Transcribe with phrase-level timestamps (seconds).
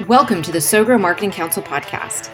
[0.00, 2.30] Welcome to the SoGrow Marketing Council podcast.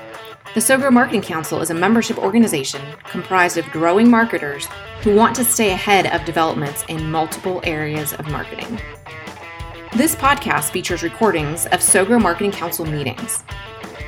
[0.55, 4.69] The SoGrow Marketing Council is a membership organization comprised of growing marketers
[5.03, 8.81] who want to stay ahead of developments in multiple areas of marketing.
[9.97, 13.43] This podcast features recordings of SoGrow Marketing Council meetings.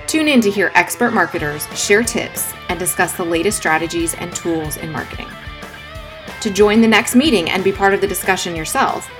[0.07, 4.77] Tune in to hear expert marketers share tips and discuss the latest strategies and tools
[4.77, 5.29] in marketing.
[6.43, 9.11] To join the next meeting and be part of the discussion yourself,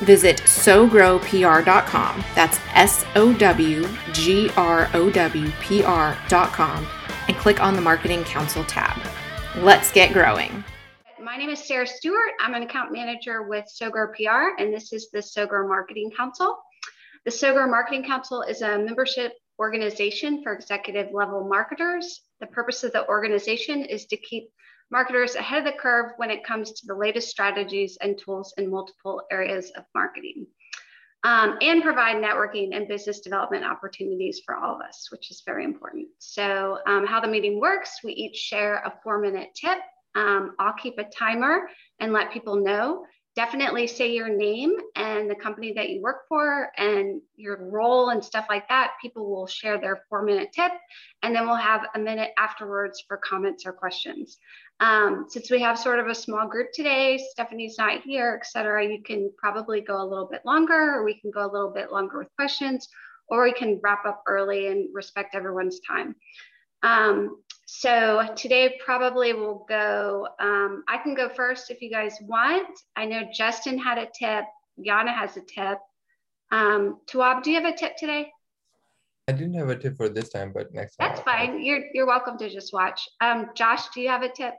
[0.00, 2.24] visit sogrowpr.com.
[2.34, 6.86] That's S O W G R O W P R.com
[7.28, 9.00] and click on the Marketing Council tab.
[9.56, 10.64] Let's get growing.
[11.22, 12.32] My name is Sarah Stewart.
[12.40, 16.56] I'm an account manager with SoGrow PR, and this is the SoGrow Marketing Council.
[17.24, 22.22] The SoGrow Marketing Council is a membership organization for executive level marketers.
[22.40, 24.50] The purpose of the organization is to keep
[24.90, 28.70] marketers ahead of the curve when it comes to the latest strategies and tools in
[28.70, 30.46] multiple areas of marketing.
[31.24, 35.64] Um, and provide networking and business development opportunities for all of us, which is very
[35.64, 36.06] important.
[36.18, 39.78] So, um, how the meeting works, we each share a four minute tip.
[40.14, 43.04] Um, I'll keep a timer and let people know
[43.38, 48.24] definitely say your name and the company that you work for and your role and
[48.24, 48.94] stuff like that.
[49.00, 50.72] People will share their four minute tip,
[51.22, 54.38] and then we'll have a minute afterwards for comments or questions.
[54.80, 58.84] Um, since we have sort of a small group today, Stephanie's not here, et cetera,
[58.84, 61.92] you can probably go a little bit longer, or we can go a little bit
[61.92, 62.88] longer with questions,
[63.28, 66.16] or we can wrap up early and respect everyone's time.
[66.82, 72.66] Um, so today probably will go, um, I can go first if you guys want.
[72.96, 74.46] I know Justin had a tip,
[74.82, 75.78] Yana has a tip.
[76.50, 78.32] Um, Tuab, do you have a tip today?
[79.28, 81.10] I didn't have a tip for this time, but next time.
[81.10, 81.62] That's fine.
[81.62, 83.06] You're you're welcome to just watch.
[83.20, 84.54] Um, Josh, do you have a tip?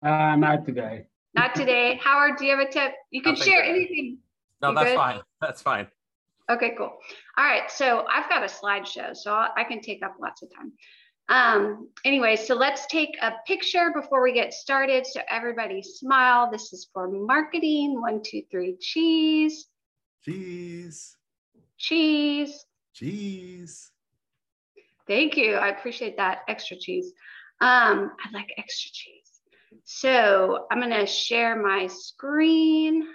[0.00, 1.06] Uh, not today.
[1.34, 1.98] Not today.
[2.00, 2.92] Howard, do you have a tip?
[3.10, 3.70] You can share today.
[3.70, 4.18] anything.
[4.62, 4.96] No, you that's good?
[4.96, 5.20] fine.
[5.40, 5.88] That's fine.
[6.48, 6.96] Okay, cool.
[7.36, 7.68] All right.
[7.68, 10.72] So I've got a slideshow, so I can take up lots of time.
[11.30, 15.06] Um, anyway, so let's take a picture before we get started.
[15.06, 16.50] So everybody smile.
[16.50, 18.00] This is for marketing.
[18.00, 19.66] One, two, three, cheese.
[20.24, 21.16] Cheese.
[21.78, 22.66] Cheese.
[22.92, 23.90] Cheese.
[25.06, 25.54] Thank you.
[25.54, 27.12] I appreciate that extra cheese.
[27.60, 29.40] Um, I like extra cheese.
[29.84, 33.06] So I'm going to share my screen.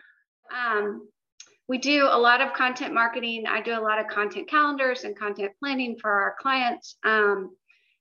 [0.56, 1.08] Um,
[1.68, 3.46] we do a lot of content marketing.
[3.48, 6.96] I do a lot of content calendars and content planning for our clients.
[7.04, 7.52] Um,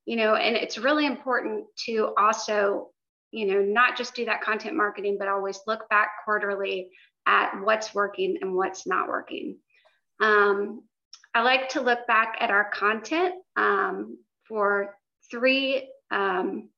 [0.07, 2.91] you know, and it's really important to also,
[3.31, 6.91] you know, not just do that content marketing, but always look back quarterly
[7.27, 9.57] at what's working and what's not working.
[10.21, 10.83] Um,
[11.35, 14.97] I like to look back at our content um, for
[15.31, 16.69] three um,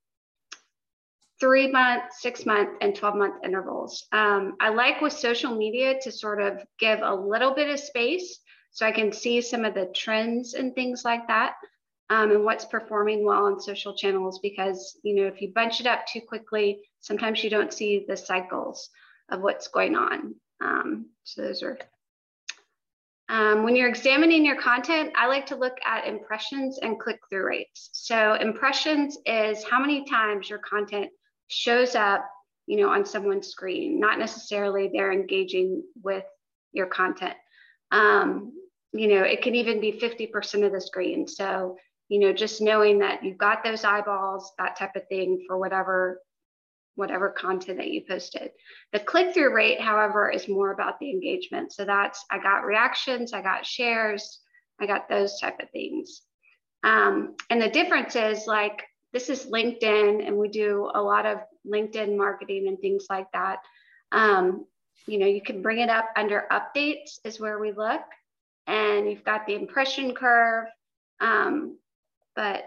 [1.38, 4.06] three month, six month, and 12 month intervals.
[4.12, 8.40] Um, I like with social media to sort of give a little bit of space
[8.70, 11.56] so I can see some of the trends and things like that
[12.10, 15.86] um, and what's performing well on social channels because you know if you bunch it
[15.86, 18.90] up too quickly sometimes you don't see the cycles
[19.30, 20.34] of what's going on.
[20.60, 21.78] Um, so those are
[23.28, 27.90] um, when you're examining your content i like to look at impressions and click-through rates.
[27.92, 31.10] So impressions is how many times your content
[31.48, 32.28] shows up
[32.66, 36.24] you know on someone's screen not necessarily they're engaging with
[36.72, 37.34] your content.
[37.90, 38.52] Um,
[38.92, 41.26] you know it can even be 50% of the screen.
[41.26, 41.76] So
[42.08, 46.20] you know just knowing that you've got those eyeballs that type of thing for whatever
[46.94, 48.50] whatever content that you posted.
[48.92, 51.72] The click-through rate however is more about the engagement.
[51.72, 54.40] So that's i got reactions i got shares
[54.80, 56.22] i got those type of things.
[56.82, 61.38] Um, and the difference is like this is linkedin and we do a lot of
[61.66, 63.58] linkedin marketing and things like that.
[64.12, 64.66] Um,
[65.06, 68.02] you know you can bring it up under updates is where we look
[68.66, 70.66] and you've got the impression curve.
[71.20, 71.78] Um,
[72.36, 72.64] but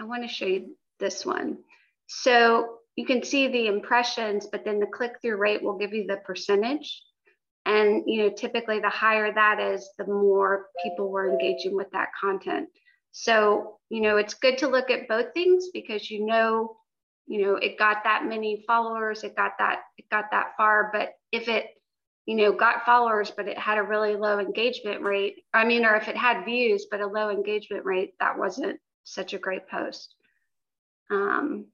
[0.00, 1.58] I want to show you this one.
[2.06, 6.06] So you can see the impressions, but then the click through rate will give you
[6.06, 7.02] the percentage.
[7.64, 12.08] And you know, typically the higher that is, the more people were engaging with that
[12.20, 12.68] content.
[13.12, 16.76] So, you know, it's good to look at both things because you know,
[17.26, 20.90] you know, it got that many followers, it got that, it got that far.
[20.92, 21.66] But if it,
[22.26, 25.94] you know, got followers, but it had a really low engagement rate, I mean, or
[25.94, 30.14] if it had views, but a low engagement rate, that wasn't such a great post.
[31.10, 31.66] Um,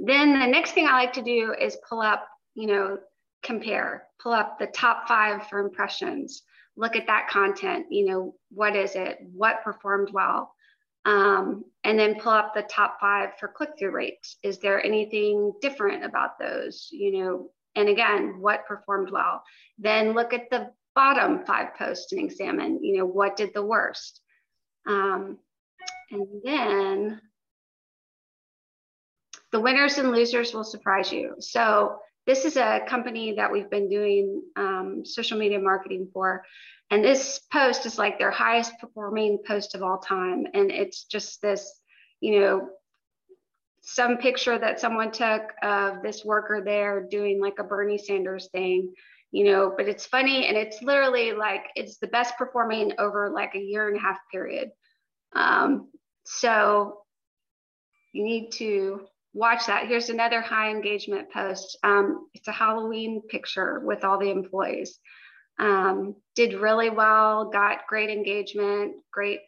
[0.00, 2.98] then the next thing I like to do is pull up, you know,
[3.42, 6.42] compare, pull up the top five for impressions,
[6.76, 10.54] look at that content, you know, what is it, what performed well,
[11.04, 14.36] um, and then pull up the top five for click through rates.
[14.42, 19.42] Is there anything different about those, you know, and again, what performed well?
[19.78, 24.20] Then look at the bottom five posts and examine, you know, what did the worst?
[24.86, 25.38] Um,
[26.10, 27.20] and then
[29.52, 31.36] the winners and losers will surprise you.
[31.38, 36.44] So this is a company that we've been doing um, social media marketing for.
[36.90, 40.46] And this post is like their highest performing post of all time.
[40.54, 41.80] And it's just this,
[42.20, 42.68] you know,
[43.82, 48.94] some picture that someone took of this worker there doing like a Bernie Sanders thing,
[49.30, 53.54] you know, but it's funny and it's literally like it's the best performing over like
[53.54, 54.70] a year and a half period.
[55.34, 55.88] Um,
[56.24, 56.98] so
[58.12, 59.88] you need to watch that.
[59.88, 61.76] Here's another high engagement post.
[61.82, 64.98] Um, it's a Halloween picture with all the employees.
[65.58, 69.40] Um, did really well, got great engagement, great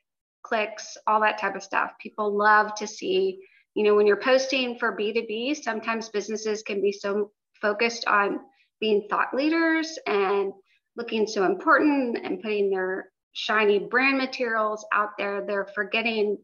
[0.43, 1.93] clicks, all that type of stuff.
[2.01, 3.41] People love to see,
[3.75, 8.41] you know, when you're posting for B2B, sometimes businesses can be so focused on
[8.81, 10.53] being thought leaders and
[10.97, 16.39] looking so important and putting their shiny brand materials out there, they're forgetting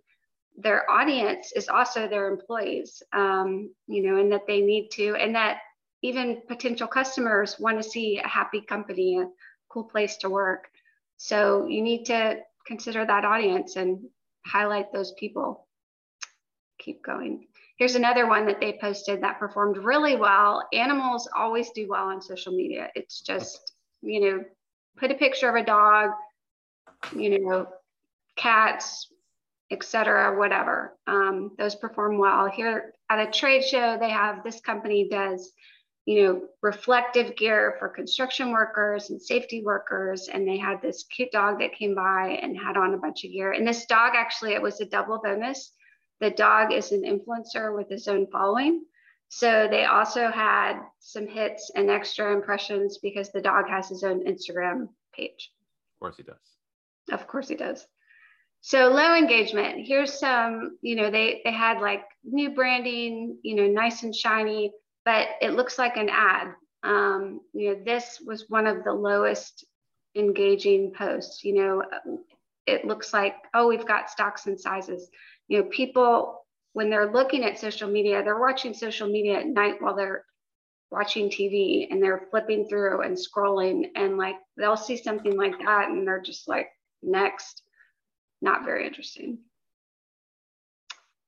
[0.58, 5.34] their audience is also their employees, um, you know, and that they need to, and
[5.34, 5.60] that
[6.02, 9.26] even potential customers want to see a happy company, a
[9.70, 10.68] cool place to work.
[11.16, 14.04] So you need to consider that audience and
[14.44, 15.66] highlight those people.
[16.78, 17.46] Keep going.
[17.78, 20.68] Here's another one that they posted that performed really well.
[20.74, 22.90] Animals always do well on social media.
[22.94, 23.72] It's just,
[24.02, 24.44] you know,
[24.98, 26.10] put a picture of a dog,
[27.14, 27.66] you know,
[28.36, 29.08] cats,
[29.70, 30.96] etc., whatever.
[31.06, 32.48] Um, those perform well.
[32.48, 35.52] Here at a trade show, they have this company does,
[36.04, 40.28] you know, reflective gear for construction workers and safety workers.
[40.28, 43.32] And they had this cute dog that came by and had on a bunch of
[43.32, 43.52] gear.
[43.52, 45.72] And this dog actually, it was a double bonus.
[46.20, 48.84] The dog is an influencer with his own following.
[49.28, 54.26] So they also had some hits and extra impressions because the dog has his own
[54.26, 55.52] Instagram page.
[55.96, 56.36] Of course he does.
[57.10, 57.86] Of course he does.
[58.60, 59.86] So low engagement.
[59.86, 64.72] Here's some, you know, they they had like new branding, you know, nice and shiny,
[65.04, 66.54] but it looks like an ad.
[66.84, 69.64] Um, you know, this was one of the lowest
[70.14, 71.42] engaging posts.
[71.42, 71.82] You know,
[72.66, 75.10] it looks like oh, we've got stocks and sizes.
[75.48, 79.82] You know, people when they're looking at social media, they're watching social media at night
[79.82, 80.24] while they're
[80.92, 85.88] watching TV and they're flipping through and scrolling and like they'll see something like that
[85.88, 86.68] and they're just like
[87.02, 87.62] next
[88.42, 89.38] not very interesting.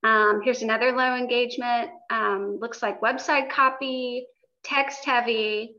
[0.03, 1.91] Um, here's another low engagement.
[2.11, 4.27] Um, looks like website copy,
[4.65, 5.77] text heavy,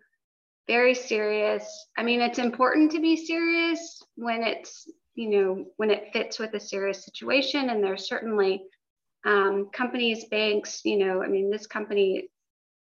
[0.68, 1.88] very serious.
[1.96, 6.54] I mean, it's important to be serious when it's, you know, when it fits with
[6.56, 7.70] a serious situation.
[7.70, 8.64] And there's certainly
[9.26, 12.30] um, companies, banks, you know, I mean, this company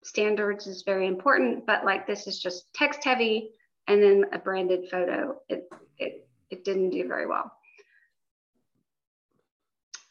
[0.05, 3.51] standards is very important, but like this is just text heavy
[3.89, 5.37] and then a branded photo.
[5.49, 5.65] It,
[5.99, 7.51] it, it didn't do very well.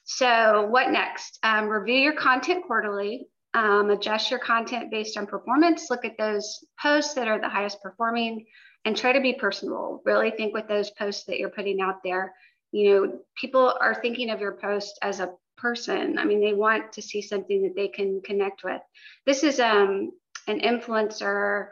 [0.03, 1.39] So what next?
[1.41, 6.65] Um, review your content quarterly, um, adjust your content based on performance, look at those
[6.81, 8.45] posts that are the highest performing
[8.83, 10.01] and try to be personal.
[10.05, 12.33] Really think with those posts that you're putting out there.
[12.71, 16.17] You know, people are thinking of your post as a person.
[16.17, 18.81] I mean, they want to see something that they can connect with.
[19.25, 20.11] This is um,
[20.47, 21.67] an influencer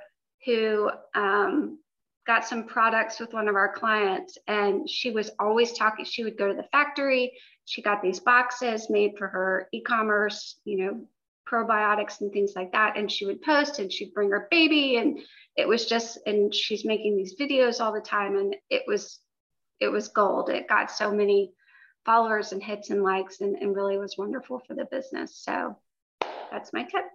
[0.46, 1.80] who um,
[2.30, 6.38] got some products with one of our clients and she was always talking she would
[6.38, 7.34] go to the factory
[7.70, 11.06] she got these boxes made for her e-commerce, you know,
[11.48, 12.98] probiotics and things like that.
[12.98, 14.98] And she would post and she'd bring her baby.
[14.98, 15.20] And
[15.56, 18.36] it was just, and she's making these videos all the time.
[18.38, 19.20] And it was,
[19.80, 20.50] it was gold.
[20.50, 21.54] It got so many
[22.06, 25.36] followers and hits and likes and, and really was wonderful for the business.
[25.36, 25.78] So
[26.52, 27.06] that's my tip.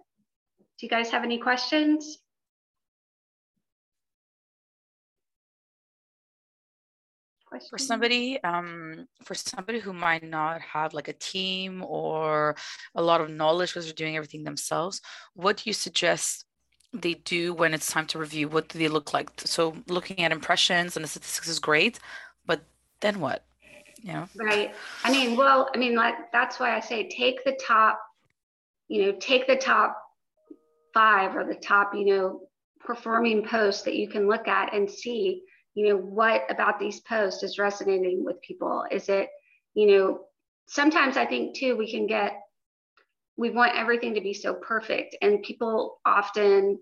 [0.79, 2.17] Do you guys have any questions?
[7.59, 7.69] Question?
[7.69, 12.55] for somebody um, for somebody who might not have like a team or
[12.95, 15.01] a lot of knowledge because they're doing everything themselves
[15.33, 16.45] what do you suggest
[16.93, 18.47] they do when it's time to review?
[18.47, 19.29] What do they look like?
[19.39, 21.99] So looking at impressions and the statistics is great
[22.45, 22.61] but
[23.01, 23.43] then what?
[24.01, 24.73] Yeah right.
[25.03, 27.99] I mean well i mean like that's why i say take the top
[28.87, 29.97] you know take the top
[30.93, 32.41] five or the top you know
[32.79, 35.41] performing posts that you can look at and see
[35.75, 38.85] you know what about these posts is resonating with people?
[38.91, 39.29] Is it
[39.75, 40.21] you know
[40.67, 42.41] sometimes i think too we can get
[43.37, 46.79] we want everything to be so perfect and people often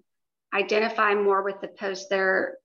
[0.54, 2.58] identify more with the post they're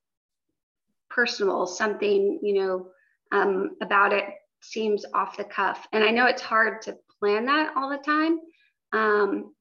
[1.11, 2.89] personal something you know
[3.33, 4.25] um, about it
[4.61, 5.87] seems off the cuff.
[5.93, 8.39] And i know it's hard to plan that all the time
[8.93, 9.55] um,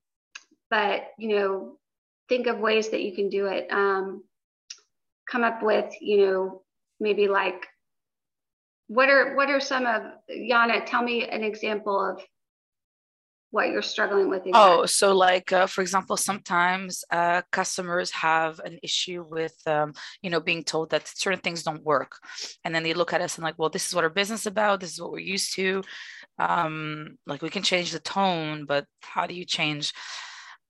[0.69, 1.77] but you know
[2.29, 3.67] think of ways that you can do it.
[3.71, 4.23] Um,
[5.29, 6.61] come up with, you know,
[6.99, 7.67] maybe like
[8.87, 10.85] what are what are some of Yana?
[10.85, 12.23] Tell me an example of
[13.51, 14.45] what you're struggling with.
[14.45, 14.61] Exactly.
[14.61, 20.29] Oh, so like uh, for example, sometimes uh, customers have an issue with um, you
[20.29, 22.17] know being told that certain things don't work,
[22.63, 24.47] and then they look at us and like, well, this is what our business is
[24.47, 24.79] about.
[24.79, 25.83] This is what we're used to.
[26.39, 29.93] Um, like we can change the tone, but how do you change?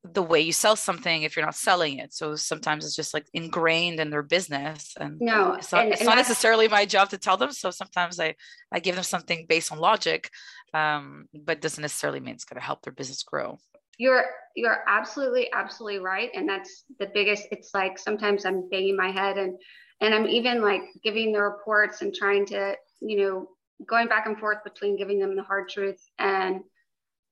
[0.04, 2.14] The way you sell something if you're not selling it.
[2.14, 4.94] So sometimes it's just like ingrained in their business.
[5.00, 7.52] And no, it's not, and, it's not necessarily my job to tell them.
[7.52, 8.36] So sometimes I,
[8.72, 10.30] I give them something based on logic,
[10.74, 13.58] um, but doesn't necessarily mean it's going to help their business grow.
[13.98, 14.26] You're
[14.56, 17.48] you're absolutely absolutely right, and that's the biggest.
[17.50, 19.58] It's like sometimes I'm banging my head, and
[20.02, 23.48] and I'm even like giving the reports and trying to you know
[23.88, 26.62] going back and forth between giving them the hard truth and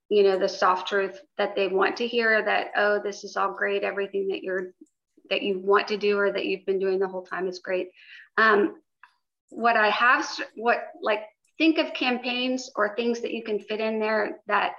[0.10, 3.54] you know the soft truth that they want to hear that oh this is all
[3.54, 3.84] great.
[3.84, 4.72] Everything that you're
[5.30, 7.90] that you want to do or that you've been doing the whole time is great.
[8.38, 8.76] Um,
[9.50, 11.22] what i have what like
[11.58, 14.74] think of campaigns or things that you can fit in there that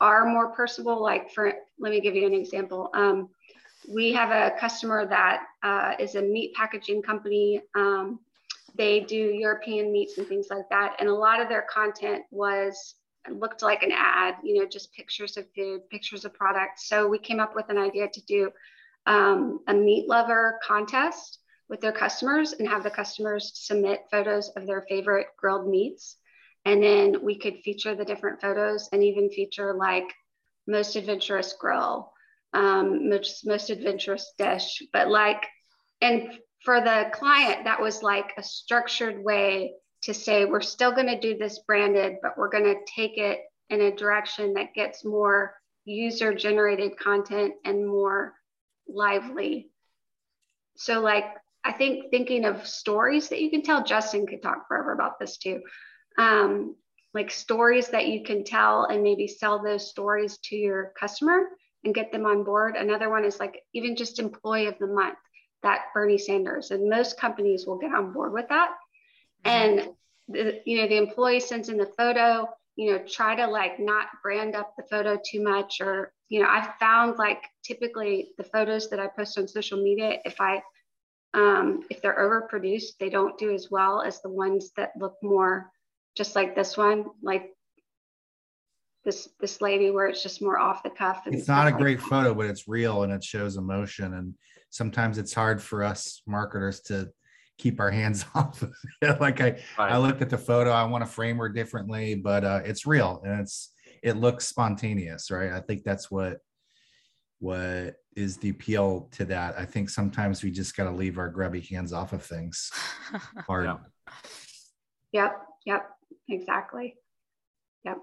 [0.00, 1.00] are more personable.
[1.02, 2.90] Like for let me give you an example.
[2.94, 3.28] Um,
[3.88, 7.60] we have a customer that uh, is a meat packaging company.
[7.74, 8.20] Um,
[8.74, 10.96] they do european meats and things like that.
[10.98, 12.94] And a lot of their content was
[13.30, 16.88] looked like an ad, you know, just pictures of food, pictures of products.
[16.88, 18.50] So we came up with an idea to do
[19.06, 24.66] um, a meat lover contest with their customers and have the customers submit photos of
[24.66, 26.16] their favorite grilled meats.
[26.64, 30.12] And then we could feature the different photos and even feature like
[30.66, 32.12] most adventurous grill,
[32.52, 34.82] um, most, most adventurous dish.
[34.92, 35.44] But like,
[36.00, 39.74] and for the client, that was like a structured way
[40.06, 43.40] to say we're still going to do this branded, but we're going to take it
[43.70, 48.34] in a direction that gets more user generated content and more
[48.88, 49.68] lively.
[50.76, 51.24] So, like,
[51.64, 55.38] I think thinking of stories that you can tell, Justin could talk forever about this
[55.38, 55.60] too.
[56.16, 56.76] Um,
[57.12, 61.48] like stories that you can tell and maybe sell those stories to your customer
[61.82, 62.76] and get them on board.
[62.76, 65.18] Another one is like even just employee of the month,
[65.64, 66.70] that Bernie Sanders.
[66.70, 68.70] And most companies will get on board with that
[69.46, 69.88] and
[70.28, 74.06] the, you know the employee sends in the photo you know try to like not
[74.22, 78.88] brand up the photo too much or you know i found like typically the photos
[78.90, 80.62] that i post on social media if i
[81.34, 85.70] um, if they're overproduced they don't do as well as the ones that look more
[86.16, 87.50] just like this one like
[89.04, 91.98] this this lady where it's just more off the cuff it's not a like great
[91.98, 92.08] that.
[92.08, 94.34] photo but it's real and it shows emotion and
[94.70, 97.10] sometimes it's hard for us marketers to
[97.58, 99.20] keep our hands off of it.
[99.20, 99.92] like I, right.
[99.92, 103.22] I looked at the photo, I want to frame her differently, but uh, it's real
[103.24, 103.72] and it's
[104.02, 105.52] it looks spontaneous, right?
[105.52, 106.38] I think that's what
[107.38, 109.58] what is the appeal to that.
[109.58, 112.70] I think sometimes we just got to leave our grubby hands off of things.
[113.46, 113.66] Hard.
[113.66, 113.76] Yeah.
[115.12, 115.32] Yep.
[115.66, 115.90] Yep.
[116.28, 116.94] Exactly.
[117.84, 117.98] Yep.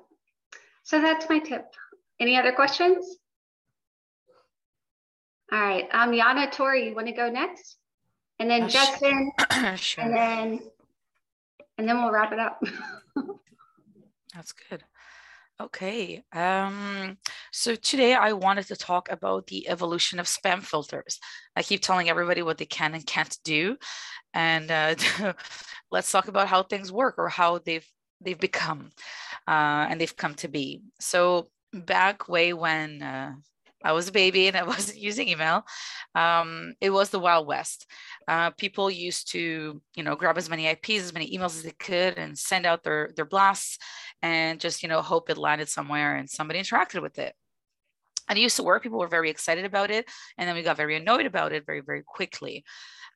[0.84, 1.66] So that's my tip.
[2.20, 3.18] Any other questions?
[5.52, 5.88] All right.
[5.92, 7.78] Um, Yana, Tori, you want to go next?
[8.40, 9.32] And then Justin,
[9.76, 10.04] sure.
[10.04, 10.60] and then
[11.78, 12.62] and then we'll wrap it up.
[14.36, 14.84] That's good.
[15.62, 16.24] Okay.
[16.34, 17.18] Um,
[17.52, 21.20] so today I wanted to talk about the evolution of spam filters.
[21.56, 23.78] I keep telling everybody what they can and can't do,
[24.34, 24.96] and uh,
[25.92, 27.88] let's talk about how things work or how they've
[28.20, 28.92] they've become,
[29.48, 30.82] uh, and they've come to be.
[31.00, 33.34] So back way when uh,
[33.84, 35.64] I was a baby and I wasn't using email.
[36.16, 37.86] Um, it was the Wild West.
[38.28, 41.72] Uh, people used to, you know, grab as many IPs, as many emails as they
[41.72, 43.78] could, and send out their their blasts,
[44.22, 47.36] and just, you know, hope it landed somewhere and somebody interacted with it.
[48.30, 48.84] And it used to work.
[48.84, 50.06] People were very excited about it,
[50.38, 52.64] and then we got very annoyed about it very, very quickly.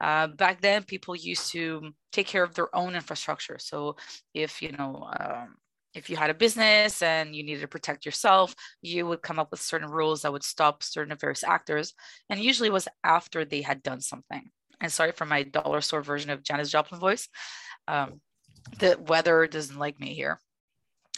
[0.01, 3.57] Uh, back then, people used to take care of their own infrastructure.
[3.59, 3.95] So
[4.33, 5.55] if you know um,
[5.97, 9.49] if you had a business and you needed to protect yourself, you would come up
[9.49, 11.93] with certain rules that would stop certain various actors.
[12.29, 14.51] And usually was after they had done something.
[14.79, 17.27] And sorry for my dollar store version of Janis Joplin voice.
[17.87, 18.21] Um,
[18.79, 20.39] the weather doesn't like me here.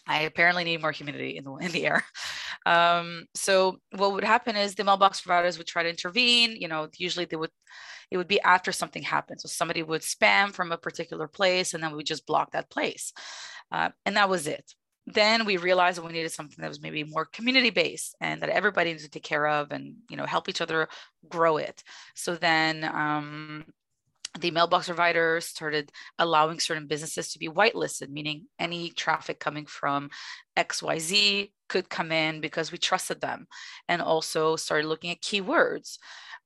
[0.07, 2.03] I apparently need more humidity in the in the air.
[2.66, 6.51] Um, so what would happen is the mailbox providers would try to intervene.
[6.51, 7.51] You know, usually they would
[8.12, 9.39] it would be after something happened.
[9.42, 13.13] So somebody would spam from a particular place, and then we just block that place.
[13.72, 14.74] Uh, and that was it.
[15.06, 18.50] Then we realized that we needed something that was maybe more community based and that
[18.50, 20.88] everybody needs to take care of and you know help each other
[21.28, 21.84] grow it.
[22.16, 23.66] So then um,
[24.39, 30.10] the mailbox providers started allowing certain businesses to be whitelisted, meaning any traffic coming from
[30.58, 33.48] XYZ could come in because we trusted them
[33.88, 35.98] and also started looking at keywords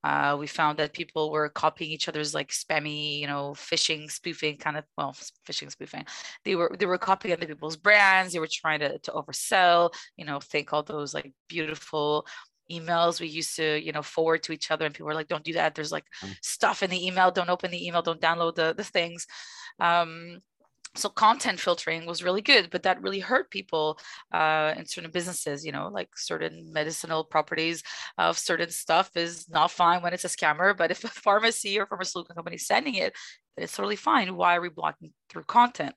[0.03, 4.57] uh, we found that people were copying each other's like spammy, you know, phishing, spoofing
[4.57, 5.15] kind of well,
[5.47, 6.05] phishing, spoofing.
[6.43, 8.33] They were they were copying other people's brands.
[8.33, 9.93] They were trying to to oversell.
[10.17, 12.27] You know, think all those like beautiful
[12.71, 15.43] emails we used to you know forward to each other and people were like don't
[15.43, 16.33] do that there's like mm.
[16.41, 19.27] stuff in the email don't open the email don't download the, the things
[19.81, 20.39] um,
[20.95, 23.97] so content filtering was really good but that really hurt people
[24.31, 27.83] uh, in certain businesses you know like certain medicinal properties
[28.17, 31.85] of certain stuff is not fine when it's a scammer but if a pharmacy or
[31.85, 33.13] pharmaceutical company is sending it
[33.57, 35.95] it's totally fine why are we blocking through content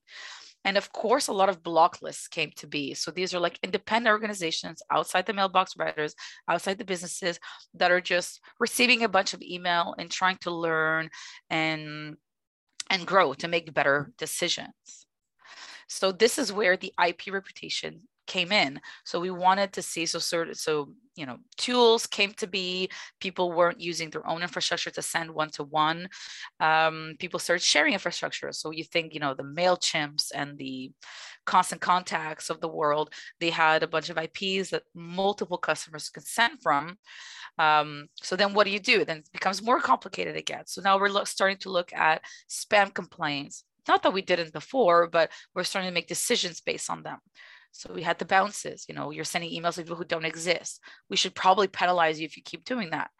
[0.66, 2.92] and of course, a lot of block lists came to be.
[2.94, 6.16] So these are like independent organizations outside the mailbox providers,
[6.48, 7.38] outside the businesses
[7.74, 11.08] that are just receiving a bunch of email and trying to learn
[11.50, 12.16] and
[12.90, 15.06] and grow to make better decisions.
[15.88, 18.80] So this is where the IP reputation came in.
[19.04, 22.90] So we wanted to see so sort of so you know tools came to be.
[23.20, 26.08] People weren't using their own infrastructure to send one to one.
[27.18, 28.52] People started sharing infrastructure.
[28.52, 30.92] So you think you know the Mailchimps and the
[31.46, 33.12] constant contacts of the world.
[33.40, 36.98] They had a bunch of IPs that multiple customers could send from.
[37.58, 39.04] Um, so then what do you do?
[39.04, 40.64] Then it becomes more complicated again.
[40.66, 43.64] So now we're lo- starting to look at spam complaints.
[43.88, 47.18] Not that we didn't before, but we're starting to make decisions based on them.
[47.76, 50.80] So we had the bounces, you know, you're sending emails to people who don't exist.
[51.10, 53.10] We should probably penalize you if you keep doing that.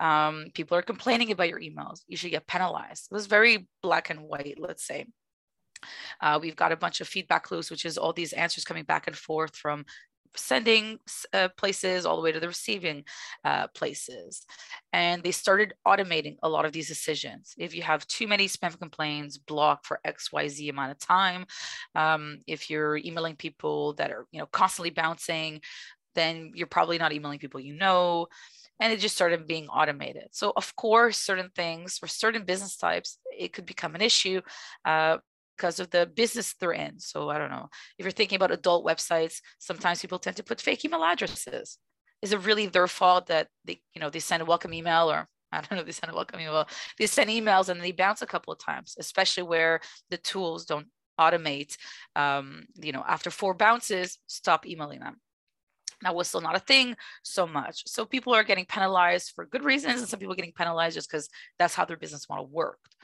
[0.00, 2.00] Um, people are complaining about your emails.
[2.08, 3.08] You should get penalized.
[3.10, 5.06] It was very black and white, let's say.
[6.20, 9.06] Uh, we've got a bunch of feedback loops, which is all these answers coming back
[9.06, 9.84] and forth from
[10.36, 10.98] sending
[11.32, 13.04] uh, places all the way to the receiving
[13.44, 14.46] uh, places.
[14.92, 17.54] And they started automating a lot of these decisions.
[17.58, 21.46] If you have too many spam complaints, block for XYZ amount of time.
[21.94, 25.60] Um, if you're emailing people that are, you know, constantly bouncing,
[26.14, 28.26] then you're probably not emailing people you know.
[28.80, 30.28] And it just started being automated.
[30.32, 34.40] So, of course, certain things for certain business types, it could become an issue.
[34.84, 35.18] Uh,
[35.56, 36.98] because of the business they're in.
[36.98, 37.68] So I don't know.
[37.98, 41.78] If you're thinking about adult websites, sometimes people tend to put fake email addresses.
[42.20, 45.28] Is it really their fault that they, you know, they send a welcome email or
[45.52, 46.66] I don't know they send a welcome email.
[46.98, 50.86] They send emails and they bounce a couple of times, especially where the tools don't
[51.20, 51.76] automate.
[52.16, 55.20] Um, you know, after four bounces, stop emailing them.
[56.02, 57.82] That was still not a thing so much.
[57.86, 61.28] So people are getting penalized for good reasons, and some people getting penalized just because
[61.58, 62.96] that's how their business model worked.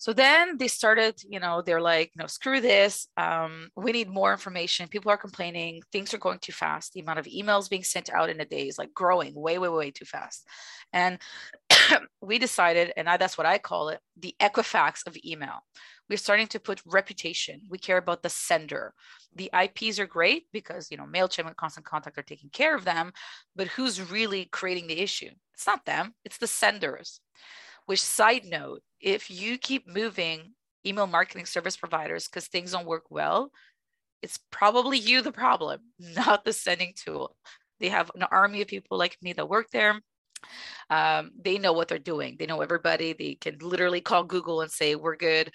[0.00, 3.06] So then they started, you know, they're like, no, screw this.
[3.18, 4.88] Um, we need more information.
[4.88, 5.82] People are complaining.
[5.92, 6.94] Things are going too fast.
[6.94, 9.68] The amount of emails being sent out in a day is like growing way, way,
[9.68, 10.48] way too fast.
[10.94, 11.18] And
[12.22, 15.66] we decided, and I, that's what I call it, the Equifax of email.
[16.08, 17.60] We're starting to put reputation.
[17.68, 18.94] We care about the sender.
[19.36, 22.86] The IPs are great because, you know, MailChimp and Constant Contact are taking care of
[22.86, 23.12] them,
[23.54, 25.30] but who's really creating the issue?
[25.52, 27.20] It's not them, it's the senders.
[27.90, 30.52] Which side note, if you keep moving
[30.86, 33.50] email marketing service providers because things don't work well,
[34.22, 37.34] it's probably you the problem, not the sending tool.
[37.80, 40.00] They have an army of people like me that work there.
[40.88, 42.36] Um, they know what they're doing.
[42.38, 43.12] They know everybody.
[43.12, 45.50] They can literally call Google and say, We're good.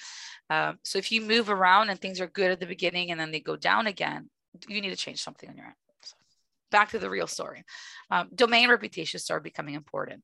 [0.49, 3.31] Um, so if you move around and things are good at the beginning and then
[3.31, 4.29] they go down again,
[4.67, 5.75] you need to change something on your end.
[6.03, 6.17] So
[6.69, 7.63] back to the real story.
[8.11, 10.21] Um, domain reputations start becoming important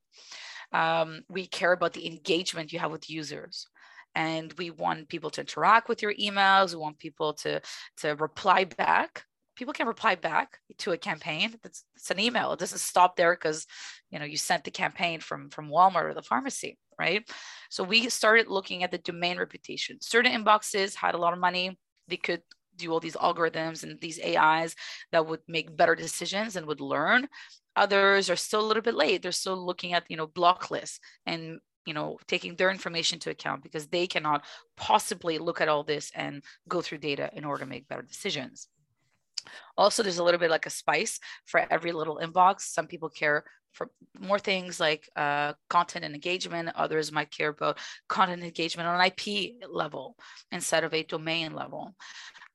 [0.71, 3.67] um, we care about the engagement you have with users.
[4.13, 6.71] And we want people to interact with your emails.
[6.71, 7.61] We want people to
[7.97, 9.23] to reply back.
[9.55, 11.55] People can reply back to a campaign.
[11.63, 12.51] It's, it's an email.
[12.51, 13.65] It doesn't stop there because
[14.09, 17.27] you know you sent the campaign from from walmart or the pharmacy right?
[17.71, 19.97] So we started looking at the domain reputation.
[20.01, 21.79] Certain inboxes had a lot of money.
[22.07, 22.43] They could
[22.81, 24.75] do all these algorithms and these ais
[25.11, 27.27] that would make better decisions and would learn.
[27.75, 29.21] Others are still a little bit late.
[29.21, 33.29] They're still looking at you know block lists and you know taking their information to
[33.29, 34.43] account because they cannot
[34.77, 38.67] possibly look at all this and go through data in order to make better decisions
[39.77, 42.61] also there's a little bit like a spice for every little inbox.
[42.61, 46.69] Some people care for more things like uh, content and engagement.
[46.75, 50.15] Others might care about content engagement on an ip level
[50.51, 51.95] instead of a domain level.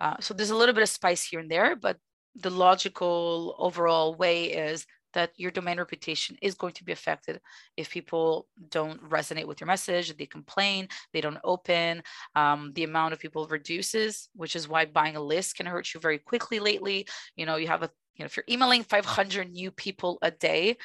[0.01, 1.97] Uh, so there's a little bit of spice here and there but
[2.35, 7.41] the logical overall way is that your domain reputation is going to be affected
[7.79, 12.03] if people don't resonate with your message, they complain, they don't open,
[12.35, 16.01] um, the amount of people reduces, which is why buying a list can hurt you
[16.01, 17.09] very quickly lately.
[17.35, 20.77] You know, you have a, you know, if you're emailing 500 new people a day,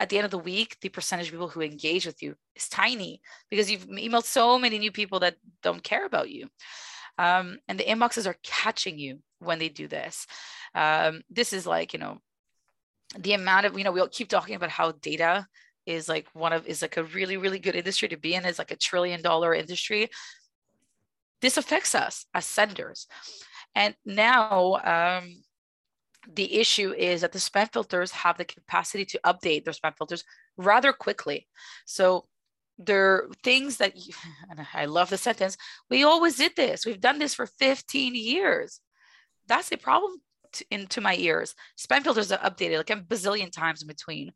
[0.00, 2.70] at the end of the week, the percentage of people who engage with you is
[2.70, 6.48] tiny because you've emailed so many new people that don't care about you.
[7.18, 10.26] Um, and the inboxes are catching you when they do this.
[10.74, 12.18] Um, this is like, you know,
[13.16, 15.46] the amount of, you know, we'll keep talking about how data
[15.86, 18.44] is like one of, is like a really, really good industry to be in.
[18.44, 20.08] It's like a trillion dollar industry.
[21.40, 23.06] This affects us as senders.
[23.74, 24.74] And now,
[25.20, 25.42] um,
[26.34, 30.24] the issue is that the spam filters have the capacity to update their spam filters
[30.56, 31.46] rather quickly.
[31.86, 32.26] So
[32.78, 34.12] there are things that you,
[34.50, 35.56] and I love the sentence,
[35.88, 36.84] we always did this.
[36.84, 38.80] We've done this for 15 years.
[39.46, 40.20] That's a problem
[40.54, 41.54] to, into my ears.
[41.78, 44.32] Spam filters are updated like a bazillion times in between.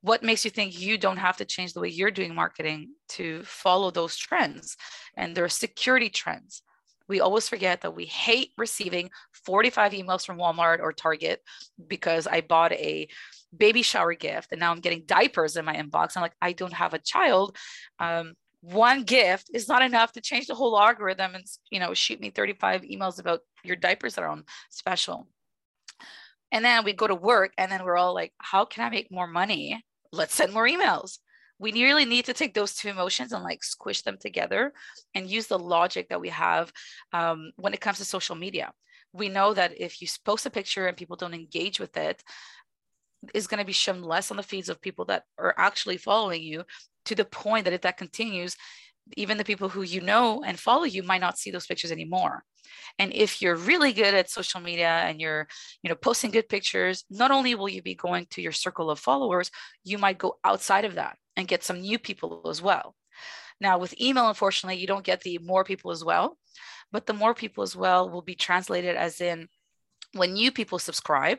[0.00, 3.42] What makes you think you don't have to change the way you're doing marketing to
[3.44, 4.76] follow those trends?
[5.16, 6.62] And there are security trends.
[7.08, 9.10] We always forget that we hate receiving
[9.46, 11.40] 45 emails from Walmart or Target
[11.86, 13.08] because I bought a
[13.56, 16.16] baby shower gift and now I'm getting diapers in my inbox.
[16.16, 17.56] I'm like, I don't have a child.
[17.98, 22.18] Um, one gift is not enough to change the whole algorithm and you know shoot
[22.18, 25.28] me 35 emails about your diapers that are on special.
[26.52, 29.10] And then we go to work and then we're all like, how can I make
[29.10, 29.84] more money?
[30.12, 31.18] Let's send more emails
[31.60, 34.72] we really need to take those two emotions and like squish them together
[35.14, 36.72] and use the logic that we have
[37.12, 38.72] um, when it comes to social media
[39.14, 42.22] we know that if you post a picture and people don't engage with it,
[43.32, 46.42] is going to be shown less on the feeds of people that are actually following
[46.42, 46.64] you
[47.06, 48.56] to the point that if that continues
[49.16, 52.42] even the people who you know and follow you might not see those pictures anymore.
[52.98, 55.46] And if you're really good at social media and you're
[55.82, 58.98] you know posting good pictures not only will you be going to your circle of
[58.98, 59.50] followers
[59.84, 62.94] you might go outside of that and get some new people as well.
[63.60, 66.38] Now with email unfortunately you don't get the more people as well
[66.92, 69.48] but the more people as well will be translated as in
[70.12, 71.38] when new people subscribe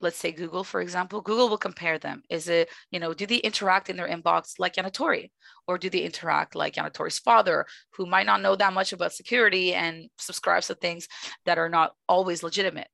[0.00, 2.22] let's say Google, for example, Google will compare them.
[2.28, 5.30] Is it, you know, do they interact in their inbox like Yanatori?
[5.66, 9.74] Or do they interact like Yanatori's father, who might not know that much about security
[9.74, 11.08] and subscribes to things
[11.44, 12.88] that are not always legitimate?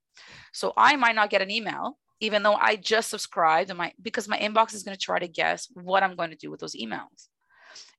[0.53, 4.29] So I might not get an email, even though I just subscribed and my because
[4.29, 6.77] my inbox is going to try to guess what I'm going to do with those
[6.77, 7.29] emails.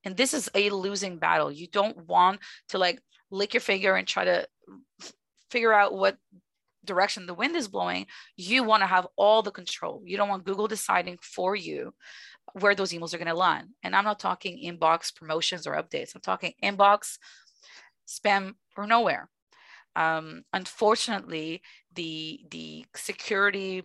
[0.05, 1.51] And this is a losing battle.
[1.51, 2.39] You don't want
[2.69, 2.99] to like
[3.31, 4.47] lick your finger and try to
[5.49, 6.17] figure out what
[6.85, 10.01] direction the wind is blowing, you want to have all the control.
[10.05, 11.93] You don't want Google deciding for you
[12.53, 13.69] where those emails are going to land.
[13.83, 16.13] And I'm not talking inbox promotions or updates.
[16.13, 17.17] I'm talking inbox,
[18.07, 19.29] spam, or nowhere.
[19.95, 21.61] Um, unfortunately,
[21.93, 23.83] the the security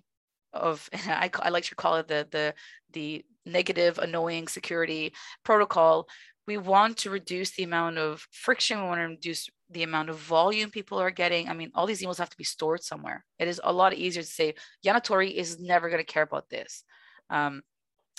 [0.52, 2.54] of I, I like to call it the the
[2.92, 5.12] the negative annoying security
[5.44, 6.06] protocol
[6.48, 8.80] we want to reduce the amount of friction.
[8.80, 11.46] We want to reduce the amount of volume people are getting.
[11.46, 13.22] I mean, all these emails have to be stored somewhere.
[13.38, 16.84] It is a lot easier to say, Yanatori is never going to care about this.
[17.28, 17.60] Um,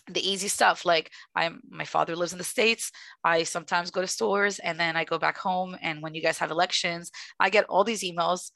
[0.08, 2.92] the easy stuff like i'm my father lives in the states
[3.24, 6.40] i sometimes go to stores and then i go back home and when you guys
[6.40, 8.50] have elections i get all these emails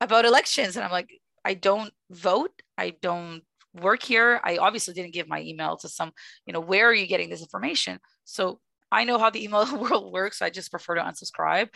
[0.00, 1.10] about elections and i'm like
[1.44, 3.42] i don't vote i don't
[3.74, 6.12] work here i obviously didn't give my email to some
[6.46, 8.60] you know where are you getting this information so
[8.92, 10.42] I know how the email world works.
[10.42, 11.68] I just prefer to unsubscribe.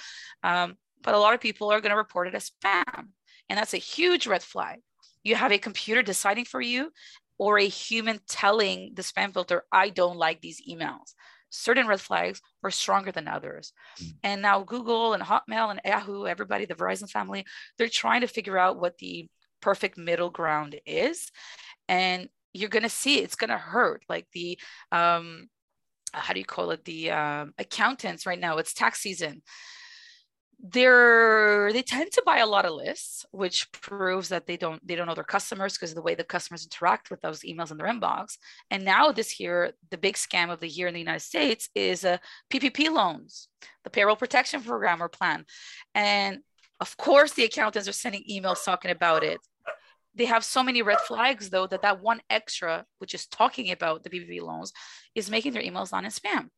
[0.42, 3.08] Um, but a lot of people are going to report it as spam.
[3.48, 4.80] And that's a huge red flag.
[5.22, 6.90] You have a computer deciding for you
[7.38, 11.14] or a human telling the spam filter, I don't like these emails.
[11.50, 13.72] Certain red flags are stronger than others.
[13.98, 14.06] Hmm.
[14.22, 17.44] And now Google and Hotmail and Yahoo, everybody, the Verizon family,
[17.78, 19.28] they're trying to figure out what the
[19.60, 21.30] perfect middle ground is.
[21.88, 24.04] And you're going to see it's going to hurt.
[24.08, 24.58] Like the,
[24.92, 25.48] um,
[26.14, 26.84] how do you call it?
[26.84, 29.42] The um, accountants right now it's tax season.
[30.66, 34.94] They're they tend to buy a lot of lists which proves that they don't they
[34.94, 37.76] don't know their customers because of the way the customers interact with those emails in
[37.76, 38.38] their inbox.
[38.70, 42.04] And now this year the big scam of the year in the united states is
[42.04, 42.16] uh,
[42.50, 43.48] ppp loans
[43.82, 45.44] the payroll protection program or plan.
[45.94, 46.38] And
[46.80, 49.40] of course the accountants are sending emails talking about it
[50.14, 54.02] they have so many red flags though that that one extra which is talking about
[54.02, 54.72] the ppp loans
[55.14, 56.48] is making their emails on in spam.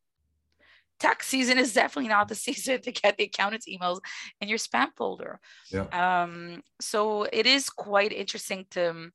[0.99, 3.99] Tax season is definitely not the season to get the accountant's emails
[4.41, 5.39] in your spam folder.
[5.71, 5.85] Yeah.
[5.91, 9.09] um, so it is quite interesting to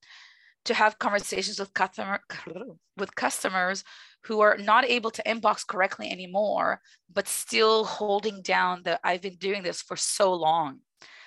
[0.64, 2.20] to have conversations with customer
[2.96, 3.82] with customers
[4.24, 6.80] who are not able to inbox correctly anymore
[7.12, 10.78] but still holding down that i've been doing this for so long.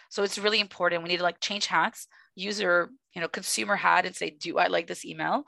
[0.09, 1.03] So it's really important.
[1.03, 4.67] We need to like change hats user you know consumer hat and say do i
[4.67, 5.45] like this email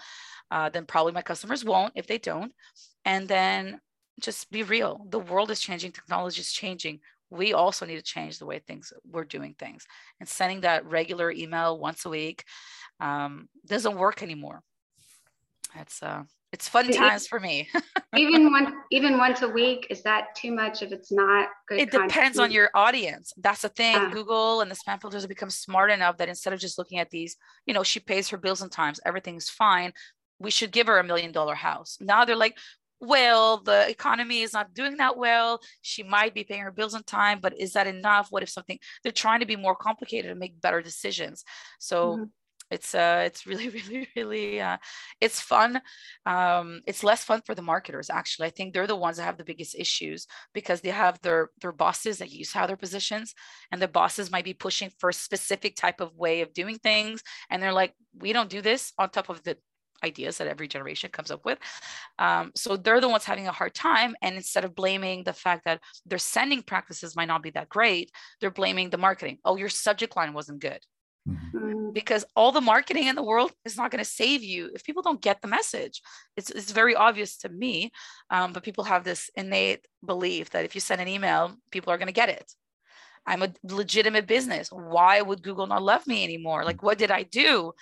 [0.51, 2.53] uh, then probably my customers won't if they don't.
[3.05, 3.79] And then
[4.19, 6.99] just be real the world is changing technology is changing.
[7.29, 9.85] We also need to change the way things we're doing things.
[10.19, 12.43] And sending that regular email once a week
[12.99, 14.61] um, doesn't work anymore.
[15.75, 17.67] It's uh it's fun times for me.
[18.15, 21.79] even one even once a week is that too much if it's not good?
[21.79, 22.11] It content?
[22.11, 23.33] depends on your audience.
[23.37, 23.95] That's the thing.
[23.95, 26.99] Uh, Google and the spam filters have become smart enough that instead of just looking
[26.99, 29.91] at these, you know, she pays her bills on times, everything's fine.
[30.39, 31.97] We should give her a million dollar house.
[31.99, 32.57] Now they're like,
[32.99, 35.59] well, the economy is not doing that well.
[35.81, 38.27] She might be paying her bills on time, but is that enough?
[38.29, 41.43] What if something they're trying to be more complicated and make better decisions?
[41.79, 42.23] So mm-hmm
[42.71, 44.77] it's uh it's really really really uh
[45.21, 45.81] it's fun
[46.25, 49.37] um it's less fun for the marketers actually i think they're the ones that have
[49.37, 53.33] the biggest issues because they have their their bosses that use how their positions
[53.71, 57.21] and the bosses might be pushing for a specific type of way of doing things
[57.49, 59.57] and they're like we don't do this on top of the
[60.03, 61.57] ideas that every generation comes up with.
[62.19, 64.15] Um, so they're the ones having a hard time.
[64.21, 68.11] And instead of blaming the fact that their sending practices might not be that great,
[68.39, 69.39] they're blaming the marketing.
[69.45, 70.79] Oh, your subject line wasn't good.
[71.27, 71.57] Mm-hmm.
[71.87, 71.93] Mm.
[71.93, 75.03] because all the marketing in the world is not going to save you if people
[75.03, 76.01] don't get the message.
[76.37, 77.91] It's, it's very obvious to me,
[78.29, 81.97] um, but people have this innate belief that if you send an email, people are
[81.97, 82.53] going to get it.
[83.25, 84.69] I'm a legitimate business.
[84.69, 86.63] Why would Google not love me anymore?
[86.63, 87.73] Like, what did I do?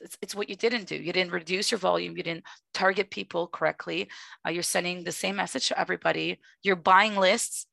[0.00, 0.96] It's, it's what you didn't do.
[0.96, 2.16] You didn't reduce your volume.
[2.16, 4.08] You didn't target people correctly.
[4.46, 6.38] Uh, you're sending the same message to everybody.
[6.62, 7.66] You're buying lists.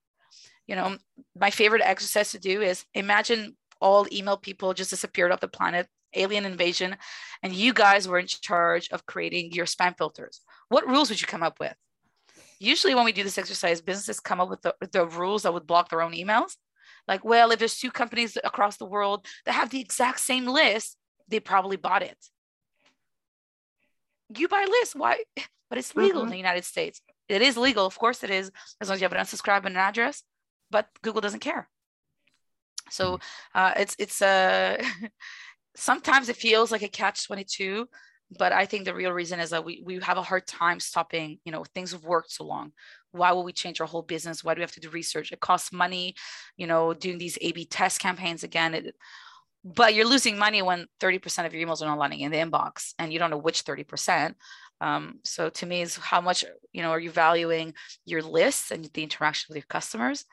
[0.68, 0.98] You know,
[1.38, 5.88] my favorite exercise to do is imagine all email people just disappeared off the planet,
[6.16, 6.96] alien invasion,
[7.44, 10.42] and you guys were in charge of creating your spam filters.
[10.70, 11.76] What rules would you come up with?
[12.60, 15.68] Usually, when we do this exercise, businesses come up with the, the rules that would
[15.68, 16.56] block their own emails.
[17.08, 20.98] Like, well, if there's two companies across the world that have the exact same list,
[21.28, 22.18] they probably bought it.
[24.38, 25.24] You buy lists, why?
[25.70, 26.28] But it's legal mm-hmm.
[26.28, 27.02] in the United States.
[27.28, 29.76] It is legal, of course it is, as long as you have an unsubscribe and
[29.76, 30.22] an address,
[30.70, 31.68] but Google doesn't care.
[32.90, 33.60] So mm-hmm.
[33.60, 35.08] uh, it's it's a uh,
[35.76, 37.88] sometimes it feels like a catch 22
[38.38, 41.40] but i think the real reason is that we, we have a hard time stopping
[41.46, 42.72] you know things have worked so long.
[43.12, 44.44] Why will we change our whole business?
[44.44, 45.32] Why do we have to do research?
[45.32, 46.16] It costs money
[46.58, 48.74] you know doing these a b test campaigns again.
[48.76, 48.96] It,
[49.64, 52.94] but you're losing money when 30% of your emails are not landing in the inbox
[53.00, 54.36] and you don't know which 30%
[54.82, 56.44] um, so to me is how much
[56.74, 57.74] you know are you valuing
[58.06, 60.26] your lists and the interaction with your customers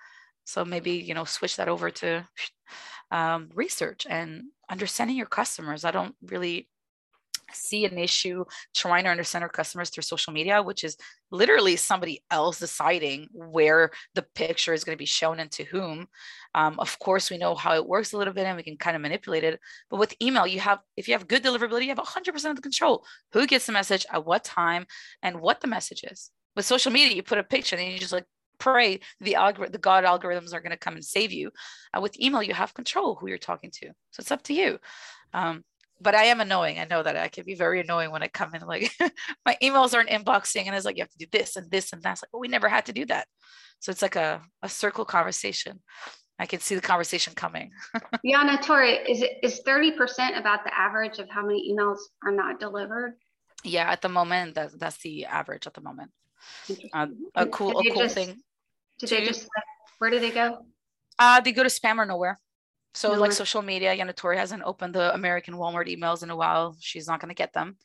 [0.45, 2.27] so maybe, you know, switch that over to
[3.11, 5.85] um, research and understanding your customers.
[5.85, 6.69] I don't really
[7.53, 10.97] see an issue trying to understand our customers through social media, which is
[11.31, 16.07] literally somebody else deciding where the picture is going to be shown and to whom.
[16.55, 18.97] Um, of course, we know how it works a little bit and we can kind
[18.97, 19.61] of manipulate it.
[19.91, 22.63] But with email, you have, if you have good deliverability, you have 100% of the
[22.63, 24.87] control who gets the message at what time
[25.23, 26.31] and what the message is.
[26.57, 28.27] With social media, you put a picture and you just like
[28.61, 31.51] pray the algorithm, the God algorithms are going to come and save you.
[31.93, 34.79] Uh, with email, you have control who you're talking to, so it's up to you.
[35.35, 35.65] Um,
[36.01, 36.79] but I am annoying.
[36.79, 38.63] I know that I can be very annoying when I come in.
[38.63, 38.95] Like
[39.47, 42.03] my emails aren't inboxing, and it's like you have to do this and this and
[42.03, 42.13] that.
[42.13, 43.27] It's like, well, we never had to do that.
[43.81, 45.81] So it's like a, a circle conversation.
[46.39, 47.71] I can see the conversation coming.
[48.27, 52.59] Yana Tori, is it is 30% about the average of how many emails are not
[52.59, 53.17] delivered?
[53.63, 56.11] Yeah, at the moment, that, that's the average at the moment.
[56.95, 58.41] Uh, a cool, a cool just, thing.
[59.01, 59.49] Did they just
[59.99, 60.59] where do they go?
[61.19, 62.39] Uh, they go to spam or nowhere.
[62.95, 63.21] So nowhere.
[63.21, 66.77] like social media, Yana Tori hasn't opened the American Walmart emails in a while.
[66.81, 67.77] She's not going to get them.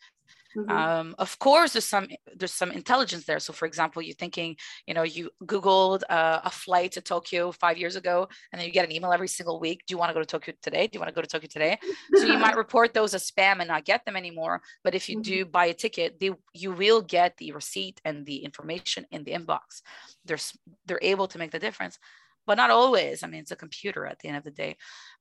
[0.55, 0.71] Mm-hmm.
[0.71, 3.39] Um, of course, there's some there's some intelligence there.
[3.39, 4.55] So, for example, you're thinking,
[4.87, 8.73] you know, you Googled uh, a flight to Tokyo five years ago, and then you
[8.73, 9.83] get an email every single week.
[9.85, 10.87] Do you want to go to Tokyo today?
[10.87, 11.77] Do you want to go to Tokyo today?
[12.15, 14.61] so you might report those as spam and not get them anymore.
[14.83, 15.31] But if you mm-hmm.
[15.31, 19.31] do buy a ticket, they you will get the receipt and the information in the
[19.31, 19.81] inbox.
[20.25, 20.37] They're
[20.85, 21.99] they're able to make the difference,
[22.45, 23.23] but not always.
[23.23, 24.77] I mean, it's a computer at the end of the day.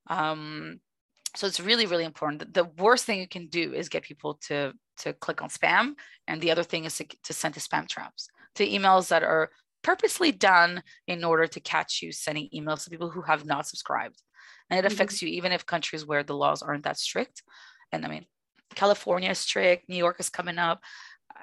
[0.09, 0.81] Um,
[1.37, 2.55] so it's really really important.
[2.55, 5.95] The worst thing you can do is get people to to click on spam
[6.29, 9.51] and the other thing is to, to send to spam traps to emails that are
[9.83, 14.23] purposely done in order to catch you sending emails to people who have not subscribed.
[14.71, 15.27] And it affects mm-hmm.
[15.27, 17.43] you even if countries where the laws aren't that strict.
[17.93, 18.27] And i mean
[18.75, 20.81] california is strict new york is coming up.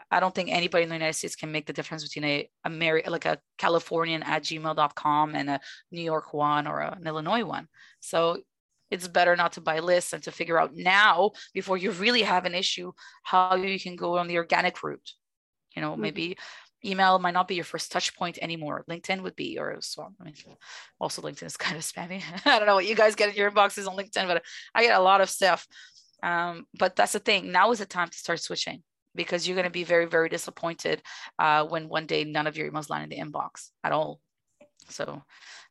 [0.10, 2.70] I don't think anybody in the united states can make the difference between a, a
[2.70, 5.60] Mary, like a californian at gmail.com and a
[5.92, 7.68] new york one or a, an illinois one.
[8.00, 8.42] So
[8.92, 12.46] it's better not to buy lists and to figure out now before you really have
[12.46, 12.92] an issue
[13.24, 15.12] how you can go on the organic route.
[15.76, 16.02] You know mm-hmm.
[16.02, 16.38] maybe
[16.84, 18.84] email might not be your first touch point anymore.
[18.90, 20.34] Linkedin would be or so i mean
[21.00, 22.22] also linkedin is kind of spammy.
[22.46, 24.44] I don't know what you guys get in your inboxes on linkedin but
[24.76, 25.66] i get a lot of stuff.
[26.24, 27.52] Um, but that's the thing.
[27.52, 28.84] Now is the time to start switching
[29.16, 31.02] because you're going to be very very disappointed
[31.40, 34.20] uh, when one day none of your emails land in the inbox at all.
[34.90, 35.24] So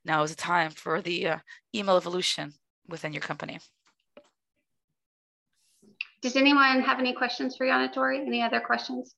[0.04, 1.38] now is the time for the uh,
[1.74, 2.54] email evolution
[2.90, 3.58] within your company.
[6.22, 8.20] Does anyone have any questions for Yana Tori?
[8.20, 9.14] Any other questions?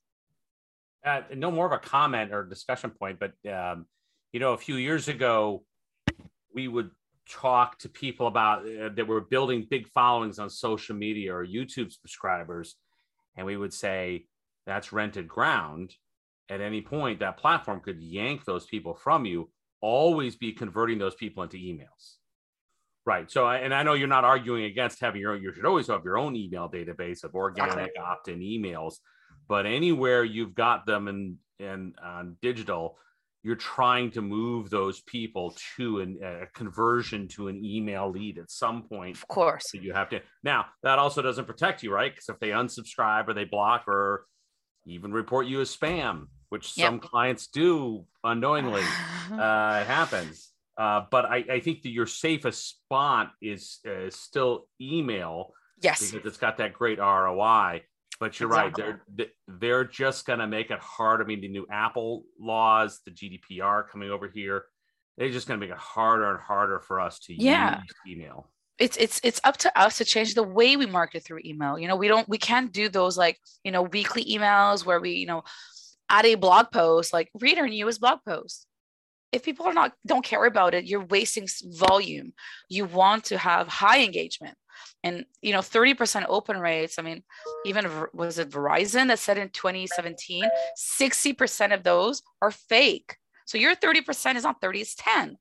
[1.05, 3.85] Uh, no more of a comment or discussion point, but um,
[4.31, 5.63] you know, a few years ago,
[6.55, 6.91] we would
[7.29, 11.91] talk to people about uh, that were building big followings on social media or YouTube
[11.91, 12.75] subscribers,
[13.35, 14.25] and we would say
[14.65, 15.93] that's rented ground.
[16.49, 19.49] At any point, that platform could yank those people from you.
[19.81, 22.17] Always be converting those people into emails.
[23.05, 23.29] Right.
[23.29, 26.05] So, and I know you're not arguing against having your own, you should always have
[26.05, 28.95] your own email database of organic opt in emails,
[29.49, 32.97] but anywhere you've got them in, in on digital,
[33.43, 38.49] you're trying to move those people to an, a conversion to an email lead at
[38.49, 39.17] some point.
[39.17, 39.65] Of course.
[39.67, 40.21] So you have to.
[40.43, 42.11] Now, that also doesn't protect you, right?
[42.11, 44.25] Because if they unsubscribe or they block or
[44.85, 46.87] even report you as spam, which yep.
[46.87, 48.81] some clients do unknowingly,
[49.31, 50.52] uh, it happens.
[50.77, 55.53] Uh, but I, I, think that your safest spot is uh, still email.
[55.81, 56.11] Yes.
[56.11, 57.83] Because it's got that great ROI.
[58.19, 58.83] But you're exactly.
[58.83, 58.95] right.
[59.15, 61.21] They're they're just going to make it hard.
[61.21, 64.65] I mean, the new Apple laws, the GDPR coming over here,
[65.17, 67.81] they're just going to make it harder and harder for us to yeah.
[67.81, 68.49] use email.
[68.79, 71.77] It's it's it's up to us to change the way we market through email.
[71.77, 75.11] You know, we don't we can't do those like you know weekly emails where we
[75.11, 75.43] you know
[76.09, 78.67] add a blog post like read our newest blog post
[79.33, 82.33] if people are not don't care about it you're wasting volume.
[82.69, 84.57] You want to have high engagement.
[85.03, 87.23] And you know 30% open rates i mean
[87.65, 90.45] even was it verizon that said in 2017
[90.77, 93.17] 60% of those are fake.
[93.45, 95.37] So your 30% is not 30 it's 10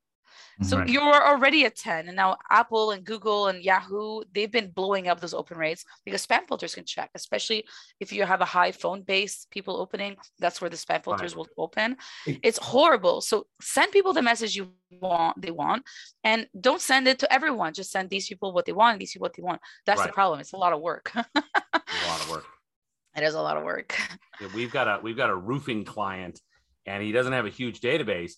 [0.64, 0.88] so right.
[0.88, 2.08] you're already at 10.
[2.08, 6.26] And now Apple and Google and Yahoo, they've been blowing up those open rates because
[6.26, 7.64] spam filters can check, especially
[8.00, 11.36] if you have a high phone base, people opening, that's where the spam filters right.
[11.36, 11.96] will open.
[12.26, 13.20] It's horrible.
[13.20, 15.84] So send people the message you want, they want,
[16.24, 17.74] and don't send it to everyone.
[17.74, 19.60] Just send these people what they want, these people what they want.
[19.86, 20.08] That's right.
[20.08, 20.40] the problem.
[20.40, 21.12] It's a lot of work.
[21.14, 22.44] a lot of work.
[23.16, 23.96] It is a lot of work.
[24.40, 26.40] Yeah, we've got a we've got a roofing client
[26.84, 28.32] and he doesn't have a huge database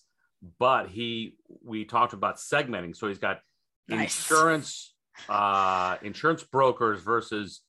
[0.59, 2.95] but he we talked about segmenting.
[2.95, 3.39] So he's got
[3.87, 4.17] nice.
[4.17, 4.93] insurance
[5.29, 7.61] uh insurance brokers versus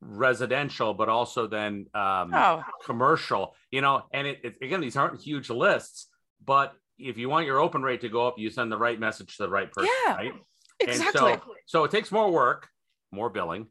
[0.00, 2.62] residential, but also then um oh.
[2.84, 6.08] commercial, you know, and it, it again, these aren't huge lists,
[6.44, 9.36] but if you want your open rate to go up, you send the right message
[9.36, 10.32] to the right person, yeah, right?
[10.80, 11.34] Exactly.
[11.34, 12.68] So, so it takes more work,
[13.12, 13.68] more billing,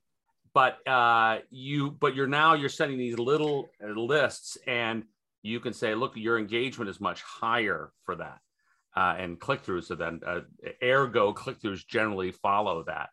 [0.54, 5.04] but uh you but you're now you're sending these little lists and
[5.42, 8.40] you can say, look, your engagement is much higher for that.
[8.96, 10.40] Uh, and click throughs, so then uh,
[10.84, 13.10] ergo click throughs generally follow that.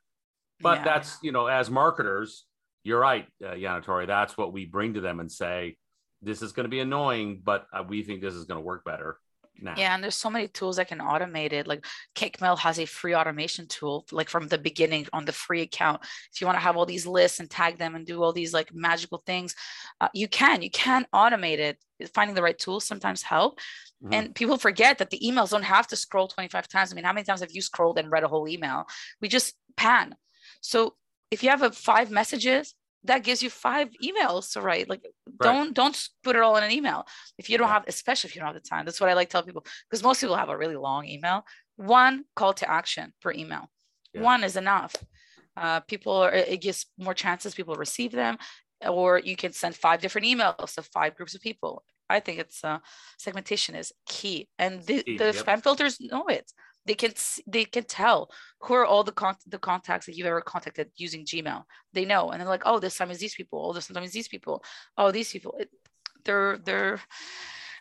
[0.60, 0.84] But yeah.
[0.84, 2.46] that's, you know, as marketers,
[2.82, 5.76] you're right, uh, Yana Tori, that's what we bring to them and say,
[6.22, 8.84] this is going to be annoying, but uh, we think this is going to work
[8.84, 9.18] better
[9.62, 9.74] now.
[9.76, 11.66] Yeah, and there's so many tools that can automate it.
[11.66, 16.02] Like Kickmail has a free automation tool, like from the beginning on the free account.
[16.32, 18.52] If you want to have all these lists and tag them and do all these
[18.54, 19.54] like magical things,
[20.00, 20.62] uh, you can.
[20.62, 21.78] You can automate it.
[22.14, 23.58] Finding the right tools sometimes help.
[24.02, 24.12] Mm-hmm.
[24.12, 26.92] And people forget that the emails don't have to scroll 25 times.
[26.92, 28.84] I mean, how many times have you scrolled and read a whole email?
[29.20, 30.14] We just pan.
[30.60, 30.94] So
[31.30, 34.88] if you have a five messages, that gives you five emails to write.
[34.88, 35.52] Like right.
[35.52, 37.06] don't don't put it all in an email.
[37.38, 38.84] If you don't have, especially if you don't have the time.
[38.84, 41.44] That's what I like to tell people because most people have a really long email.
[41.76, 43.70] One call to action per email.
[44.12, 44.22] Yeah.
[44.22, 44.94] One is enough.
[45.56, 48.36] Uh, people are, it gives more chances people receive them,
[48.86, 51.82] or you can send five different emails to five groups of people.
[52.08, 52.78] I think it's uh,
[53.18, 55.34] segmentation is key, and the, the yep.
[55.34, 56.50] spam filters know it
[56.86, 57.12] they can
[57.46, 61.24] they can tell who are all the con- the contacts that you've ever contacted using
[61.24, 61.64] Gmail.
[61.92, 63.66] They know, and they're like, oh, this time is these people.
[63.68, 64.64] Oh, this time is these people.
[64.96, 65.56] Oh, these people.
[65.58, 65.70] It,
[66.24, 67.00] they're they're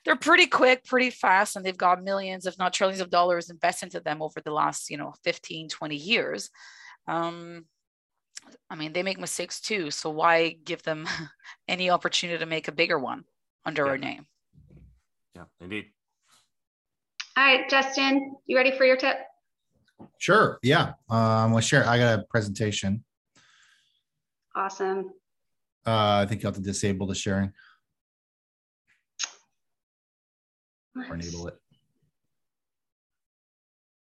[0.05, 3.87] they're pretty quick, pretty fast, and they've got millions, if not trillions of dollars invested
[3.87, 6.51] into them over the last, you know, 15, 20 years.
[7.07, 7.65] Um,
[8.69, 9.89] I mean, they make mistakes too.
[9.89, 11.07] So why give them
[11.67, 13.23] any opportunity to make a bigger one
[13.65, 13.89] under yeah.
[13.89, 14.27] our name?
[15.35, 15.85] Yeah, indeed.
[17.37, 19.17] All right, Justin, you ready for your tip?
[20.19, 20.57] Sure.
[20.63, 20.93] Yeah.
[21.09, 21.85] Um, well, share.
[21.85, 23.03] I got a presentation.
[24.55, 25.11] Awesome.
[25.85, 27.51] Uh, I think you have to disable the sharing
[30.95, 31.55] or enable it.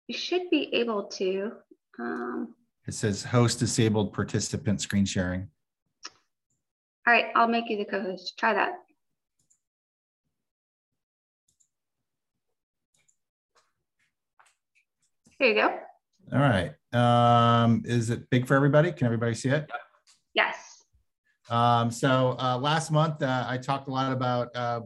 [0.08, 1.52] You should be able to.
[2.00, 2.54] Um,
[2.88, 5.48] it says host disabled participant screen sharing.
[7.06, 8.36] All right, I'll make you the co-host.
[8.36, 8.72] Try that.
[15.40, 15.78] There you go.
[16.34, 16.74] All right.
[16.92, 18.92] Um, is it big for everybody?
[18.92, 19.70] Can everybody see it?
[20.34, 20.84] Yes.
[21.48, 24.82] Um, so uh, last month, uh, I talked a lot about uh,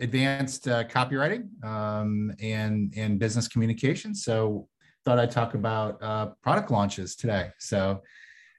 [0.00, 4.14] advanced uh, copywriting um, and, and business communication.
[4.14, 4.68] So
[5.04, 7.50] thought I'd talk about uh, product launches today.
[7.58, 8.00] So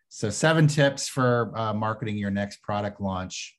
[0.10, 3.58] So seven tips for uh, marketing your next product launch.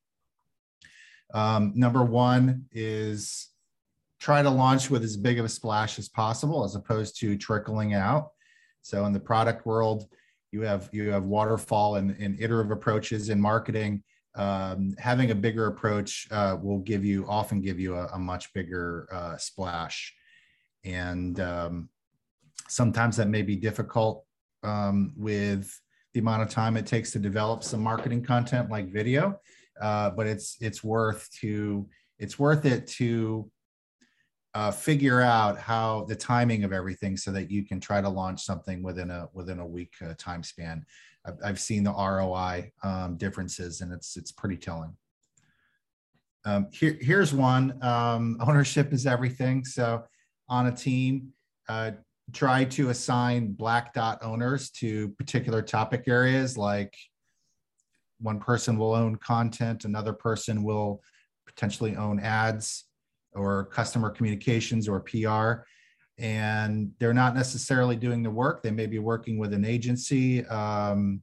[1.35, 3.48] Um, number one is
[4.19, 7.95] try to launch with as big of a splash as possible, as opposed to trickling
[7.95, 8.31] out.
[8.83, 10.09] So in the product world,
[10.51, 14.03] you have you have waterfall and, and iterative approaches in marketing.
[14.35, 18.53] Um, having a bigger approach uh, will give you often give you a, a much
[18.55, 20.15] bigger uh, splash,
[20.85, 21.89] and um,
[22.69, 24.25] sometimes that may be difficult
[24.63, 25.79] um, with
[26.15, 29.39] the amount of time it takes to develop some marketing content like video,
[29.81, 31.87] uh, but it's it's worth to
[32.19, 33.51] it's worth it to
[34.55, 38.43] uh, figure out how the timing of everything so that you can try to launch
[38.43, 40.85] something within a within a week uh, time span.
[41.27, 44.97] I've, I've, seen the ROI um, differences and it's it's pretty telling.
[46.45, 47.79] Um, here, here's one.
[47.83, 49.65] Um, ownership is everything.
[49.65, 50.05] So
[50.49, 51.33] on a team,
[51.69, 51.93] uh,
[52.33, 56.95] try to assign black dot owners to particular topic areas like
[58.21, 61.03] one person will own content, another person will
[61.47, 62.88] potentially own ads
[63.39, 65.65] or customer communications or PR.
[66.19, 68.63] And they're not necessarily doing the work.
[68.63, 71.23] They may be working with an agency um,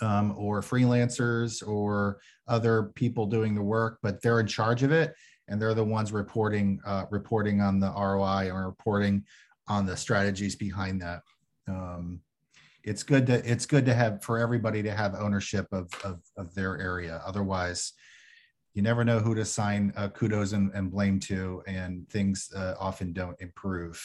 [0.00, 5.14] um, or freelancers or other people doing the work, but they're in charge of it.
[5.48, 9.24] And they're the ones reporting uh, reporting on the ROI or reporting
[9.68, 11.20] on the strategies behind that.
[11.68, 12.20] Um,
[12.82, 16.54] it's good to it's good to have for everybody to have ownership of, of, of
[16.54, 17.22] their area.
[17.26, 17.92] Otherwise,
[18.74, 22.74] you never know who to assign uh, kudos and, and, blame to, and things uh,
[22.78, 24.02] often don't improve.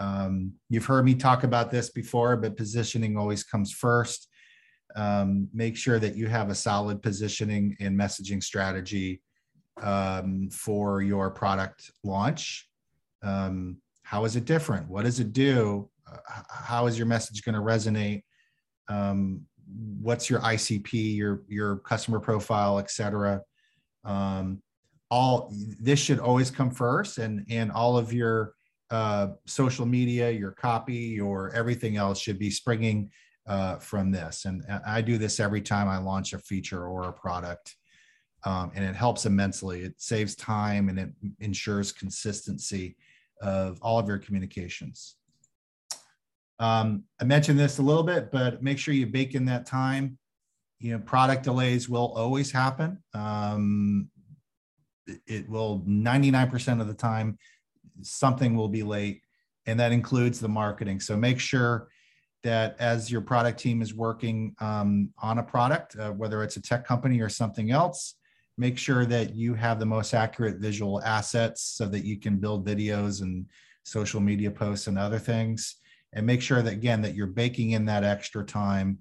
[0.00, 4.28] Um, you've heard me talk about this before, but positioning always comes first.
[4.96, 9.22] Um, make sure that you have a solid positioning and messaging strategy
[9.80, 12.68] um, for your product launch.
[13.22, 14.88] Um, how is it different?
[14.88, 15.88] What does it do?
[16.10, 18.22] Uh, how is your message going to resonate?
[20.00, 23.42] What's your ICP, your your customer profile, et cetera.
[24.04, 24.62] Um,
[25.10, 28.54] all this should always come first, and and all of your
[28.90, 33.10] uh, social media, your copy, your everything else should be springing
[33.46, 34.44] uh, from this.
[34.44, 37.76] And I do this every time I launch a feature or a product,
[38.44, 39.82] um, and it helps immensely.
[39.82, 41.10] It saves time and it
[41.40, 42.96] ensures consistency
[43.42, 45.16] of all of your communications.
[46.58, 50.18] Um, I mentioned this a little bit, but make sure you bake in that time.
[50.80, 53.02] You know, product delays will always happen.
[53.14, 54.08] Um,
[55.26, 57.38] it will 99% of the time,
[58.02, 59.22] something will be late,
[59.66, 61.00] and that includes the marketing.
[61.00, 61.88] So make sure
[62.44, 66.62] that as your product team is working um, on a product, uh, whether it's a
[66.62, 68.14] tech company or something else,
[68.56, 72.66] make sure that you have the most accurate visual assets so that you can build
[72.66, 73.46] videos and
[73.84, 75.77] social media posts and other things
[76.12, 78.98] and make sure that again that you're baking in that extra time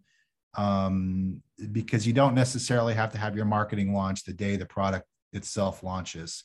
[0.57, 1.41] um,
[1.71, 5.83] because you don't necessarily have to have your marketing launch the day the product itself
[5.83, 6.43] launches.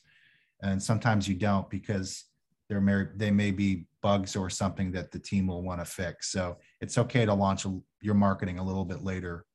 [0.61, 2.25] And sometimes you don't because
[2.69, 6.31] there may they may be bugs or something that the team will want to fix.
[6.31, 7.65] So it's okay to launch
[8.01, 9.45] your marketing a little bit later.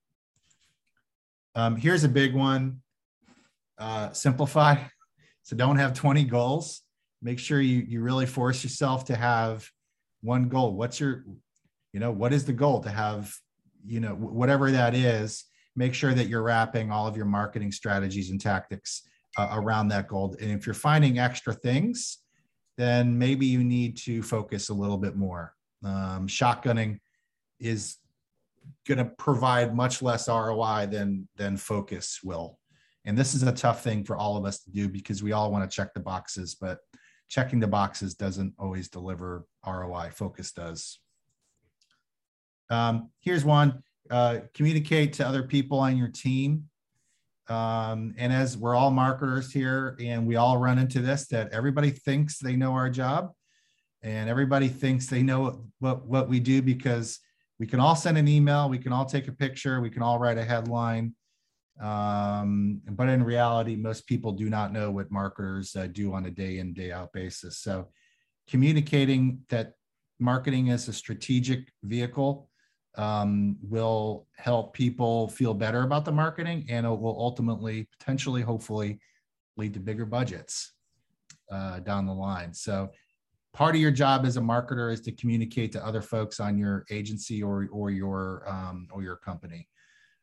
[1.54, 2.80] Um, here's a big one.
[3.78, 4.76] Uh, simplify.
[5.44, 6.82] So don't have 20 goals.
[7.22, 9.66] Make sure you, you really force yourself to have
[10.22, 10.74] one goal.
[10.74, 11.24] What's your
[11.92, 13.32] you know what is the goal to have
[13.86, 15.44] you know whatever that is
[15.76, 19.02] make sure that you're wrapping all of your marketing strategies and tactics
[19.36, 20.34] uh, around that goal.
[20.40, 22.18] And if you're finding extra things
[22.78, 25.52] then maybe you need to focus a little bit more.
[25.84, 27.00] Um, shotgunning
[27.58, 27.96] is
[28.86, 32.58] going to provide much less roi than than focus will.
[33.04, 35.50] And this is a tough thing for all of us to do because we all
[35.50, 36.78] want to check the boxes but
[37.28, 40.10] checking the boxes doesn't always deliver ROI.
[40.14, 40.98] Focus does.
[42.70, 46.68] Um, here's one, uh, communicate to other people on your team.
[47.48, 51.90] Um, and as we're all marketers here and we all run into this, that everybody
[51.90, 53.32] thinks they know our job
[54.02, 57.20] and everybody thinks they know what, what we do because
[57.58, 60.18] we can all send an email, we can all take a picture, we can all
[60.18, 61.14] write a headline,
[61.80, 66.30] um, but in reality, most people do not know what marketers uh, do on a
[66.30, 67.58] day in, day out basis.
[67.58, 67.88] So
[68.48, 69.74] communicating that
[70.18, 72.48] marketing is a strategic vehicle
[72.96, 78.98] um, will help people feel better about the marketing and it will ultimately, potentially, hopefully,
[79.56, 80.72] lead to bigger budgets
[81.50, 82.52] uh, down the line.
[82.52, 82.90] So
[83.52, 86.84] part of your job as a marketer is to communicate to other folks on your
[86.90, 89.68] agency or, or your um, or your company.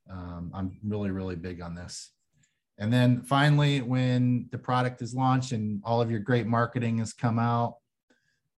[0.09, 2.11] Um, I'm really, really big on this.
[2.77, 7.13] And then finally, when the product is launched and all of your great marketing has
[7.13, 7.77] come out,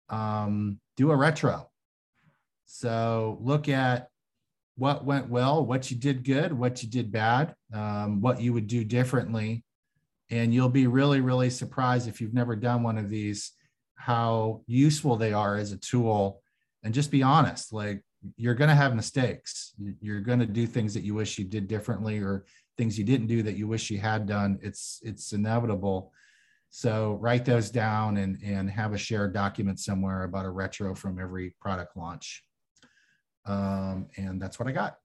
[0.08, 1.68] um, do a retro.
[2.64, 4.08] So look at
[4.76, 8.66] what went well, what you did good, what you did bad, um, what you would
[8.66, 9.64] do differently.
[10.30, 13.52] And you'll be really, really surprised if you've never done one of these,
[13.94, 16.42] how useful they are as a tool.
[16.82, 18.02] And just be honest, like
[18.36, 19.74] you're going to have mistakes.
[20.00, 22.44] You're going to do things that you wish you did differently or
[22.76, 24.58] things you didn't do that you wish you had done.
[24.62, 26.12] It's it's inevitable.
[26.70, 31.18] So write those down and, and have a shared document somewhere about a retro from
[31.18, 32.42] every product launch.
[33.46, 34.96] Um, and that's what I got.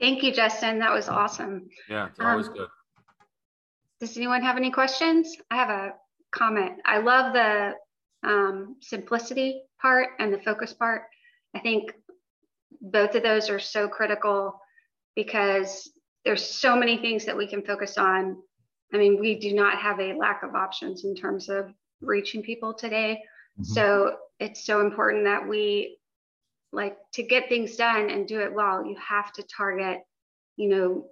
[0.00, 0.78] Thank you, Justin.
[0.78, 1.68] That was awesome.
[1.90, 2.68] Yeah, it's always um, good.
[4.00, 5.36] Does anyone have any questions?
[5.50, 5.94] I have a
[6.30, 6.80] comment.
[6.84, 7.74] I love the
[8.24, 11.02] um, simplicity part and the focus part.
[11.54, 11.92] I think
[12.80, 14.60] both of those are so critical
[15.14, 15.90] because
[16.24, 18.36] there's so many things that we can focus on.
[18.92, 22.74] I mean, we do not have a lack of options in terms of reaching people
[22.74, 23.22] today.
[23.58, 23.72] Mm-hmm.
[23.72, 25.98] So it's so important that we
[26.72, 28.84] like to get things done and do it well.
[28.84, 30.00] You have to target,
[30.56, 31.06] you know,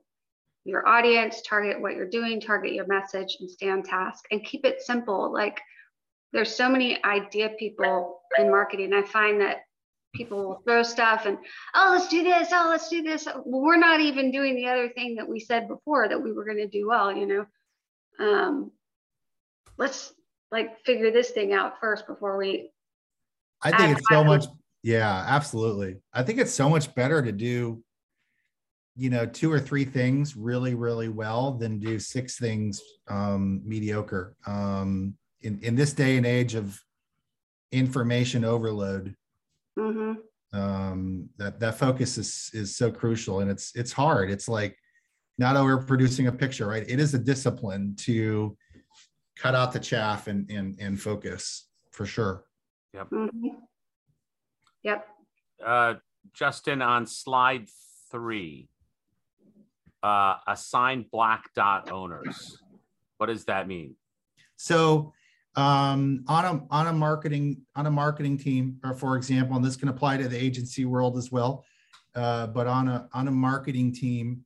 [0.64, 4.64] your audience, target what you're doing, target your message and stay on task and keep
[4.64, 5.32] it simple.
[5.32, 5.60] Like
[6.36, 8.92] there's so many idea people in marketing.
[8.92, 9.62] I find that
[10.14, 11.38] people will throw stuff and
[11.74, 12.48] oh let's do this.
[12.52, 13.26] Oh let's do this.
[13.44, 16.58] We're not even doing the other thing that we said before that we were going
[16.58, 17.46] to do well you know?
[18.18, 18.70] Um
[19.78, 20.12] let's
[20.50, 22.70] like figure this thing out first before we
[23.62, 24.44] i think it's so much
[24.82, 25.96] yeah absolutely.
[26.12, 27.82] I think it's so much better to do
[28.94, 34.36] you know two or three things really really well than do six things um mediocre.
[34.46, 36.80] Um in in this day and age of
[37.72, 39.16] information overload
[39.78, 40.58] Mm-hmm.
[40.58, 44.30] Um, that that focus is is so crucial, and it's it's hard.
[44.30, 44.76] It's like
[45.38, 46.84] not overproducing a picture, right?
[46.88, 48.56] It is a discipline to
[49.36, 52.44] cut out the chaff and and and focus for sure.
[52.94, 53.10] Yep.
[53.10, 53.48] Mm-hmm.
[54.82, 55.08] Yep.
[55.64, 55.94] Uh,
[56.32, 57.68] Justin, on slide
[58.10, 58.68] three,
[60.02, 62.56] uh, assign black dot owners.
[63.18, 63.96] What does that mean?
[64.56, 65.12] So
[65.56, 69.76] um, on a on a marketing on a marketing team, or for example, and this
[69.76, 71.64] can apply to the agency world as well.
[72.14, 74.44] Uh, but on a on a marketing team,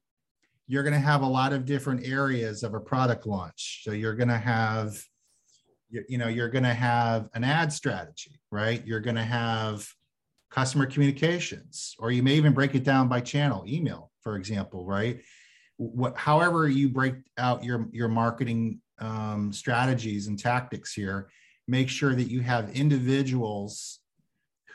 [0.66, 3.82] you're going to have a lot of different areas of a product launch.
[3.84, 4.96] So you're going to have,
[5.88, 8.84] you, you know, you're going to have an ad strategy, right?
[8.86, 9.84] You're going to have
[10.48, 15.20] customer communications, or you may even break it down by channel, email, for example, right?
[15.76, 21.30] What, however you break out your your marketing um, strategies and tactics here,
[21.66, 24.00] make sure that you have individuals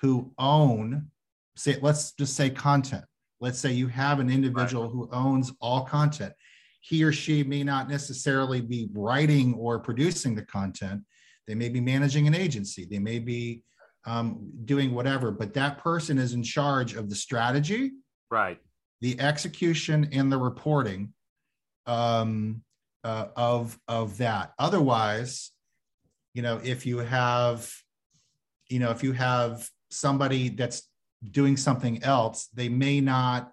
[0.01, 1.07] who own,
[1.55, 3.03] say, let's just say content.
[3.39, 4.91] Let's say you have an individual right.
[4.91, 6.33] who owns all content.
[6.81, 11.03] He or she may not necessarily be writing or producing the content.
[11.47, 12.87] They may be managing an agency.
[12.89, 13.63] They may be
[14.05, 17.91] um, doing whatever, but that person is in charge of the strategy,
[18.29, 18.59] right?
[19.01, 21.13] The execution and the reporting,
[21.87, 22.61] um,
[23.05, 24.53] uh, of of that.
[24.57, 25.51] Otherwise,
[26.33, 27.71] you know, if you have,
[28.67, 30.89] you know, if you have somebody that's
[31.31, 33.51] doing something else, they may not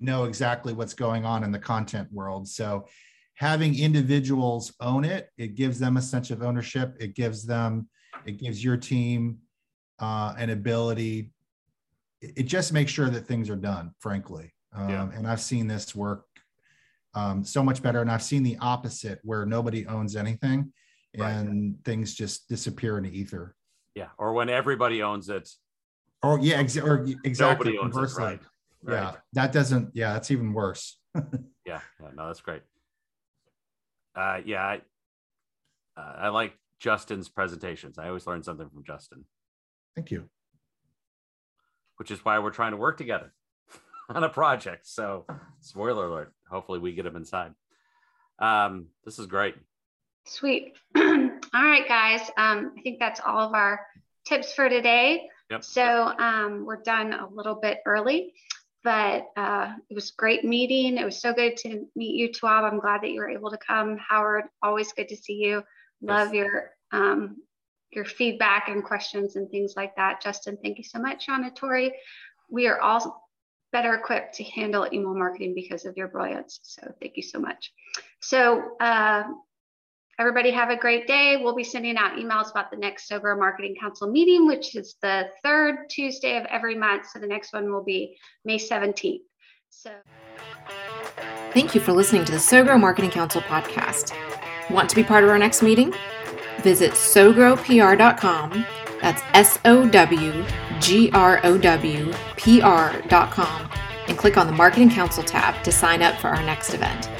[0.00, 2.48] know exactly what's going on in the content world.
[2.48, 2.86] So
[3.34, 6.96] having individuals own it, it gives them a sense of ownership.
[6.98, 7.86] It gives them,
[8.24, 9.38] it gives your team
[9.98, 11.32] uh, an ability.
[12.22, 14.54] It just makes sure that things are done, frankly.
[14.74, 15.08] Um, yeah.
[15.14, 16.24] And I've seen this work
[17.14, 18.00] um, so much better.
[18.00, 20.72] And I've seen the opposite where nobody owns anything
[21.14, 21.84] and right.
[21.84, 23.54] things just disappear into ether.
[23.94, 24.08] Yeah.
[24.18, 25.48] Or when everybody owns it.
[26.22, 27.72] Or yeah, ex- or exactly.
[27.72, 28.40] Nobody owns it, right.
[28.82, 28.94] right.
[28.94, 29.12] Yeah.
[29.32, 30.98] That doesn't, yeah, that's even worse.
[31.14, 31.22] yeah,
[31.66, 31.80] yeah.
[32.14, 32.62] No, that's great.
[34.14, 34.62] Uh, yeah.
[34.62, 34.80] I,
[35.96, 37.98] uh, I like Justin's presentations.
[37.98, 39.24] I always learn something from Justin.
[39.96, 40.28] Thank you.
[41.96, 43.32] Which is why we're trying to work together
[44.14, 44.86] on a project.
[44.86, 45.26] So,
[45.60, 47.54] spoiler alert hopefully we get them inside.
[48.38, 49.54] Um, this is great.
[50.26, 50.76] Sweet.
[50.96, 51.02] all
[51.54, 52.20] right, guys.
[52.36, 53.86] Um, I think that's all of our
[54.26, 55.28] tips for today.
[55.50, 55.64] Yep.
[55.64, 58.34] So um, we're done a little bit early,
[58.84, 60.96] but uh, it was great meeting.
[60.96, 62.64] It was so good to meet you, Tuab.
[62.64, 63.98] I'm glad that you were able to come.
[63.98, 65.62] Howard, always good to see you.
[66.02, 66.34] Love yes.
[66.34, 67.36] your um,
[67.90, 70.22] your feedback and questions and things like that.
[70.22, 71.26] Justin, thank you so much.
[71.26, 71.92] Shauna Tori,
[72.48, 73.29] we are all
[73.72, 76.60] better equipped to handle email marketing because of your brilliance.
[76.62, 77.72] So thank you so much.
[78.20, 79.24] So uh,
[80.18, 81.38] everybody have a great day.
[81.40, 85.28] We'll be sending out emails about the next SoGrow Marketing Council meeting, which is the
[85.42, 87.06] third Tuesday of every month.
[87.12, 89.20] So the next one will be May 17th.
[89.70, 89.92] So
[91.52, 94.12] thank you for listening to the SoGrow Marketing Council podcast.
[94.70, 95.94] Want to be part of our next meeting?
[96.60, 98.66] visit sowgrowpr.com.
[99.00, 100.44] That's S O W
[100.80, 103.70] G R O W P R.com
[104.08, 107.10] and click on the Marketing Council tab to sign up for our next event.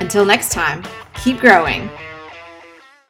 [0.00, 0.84] Until next time,
[1.14, 1.90] keep growing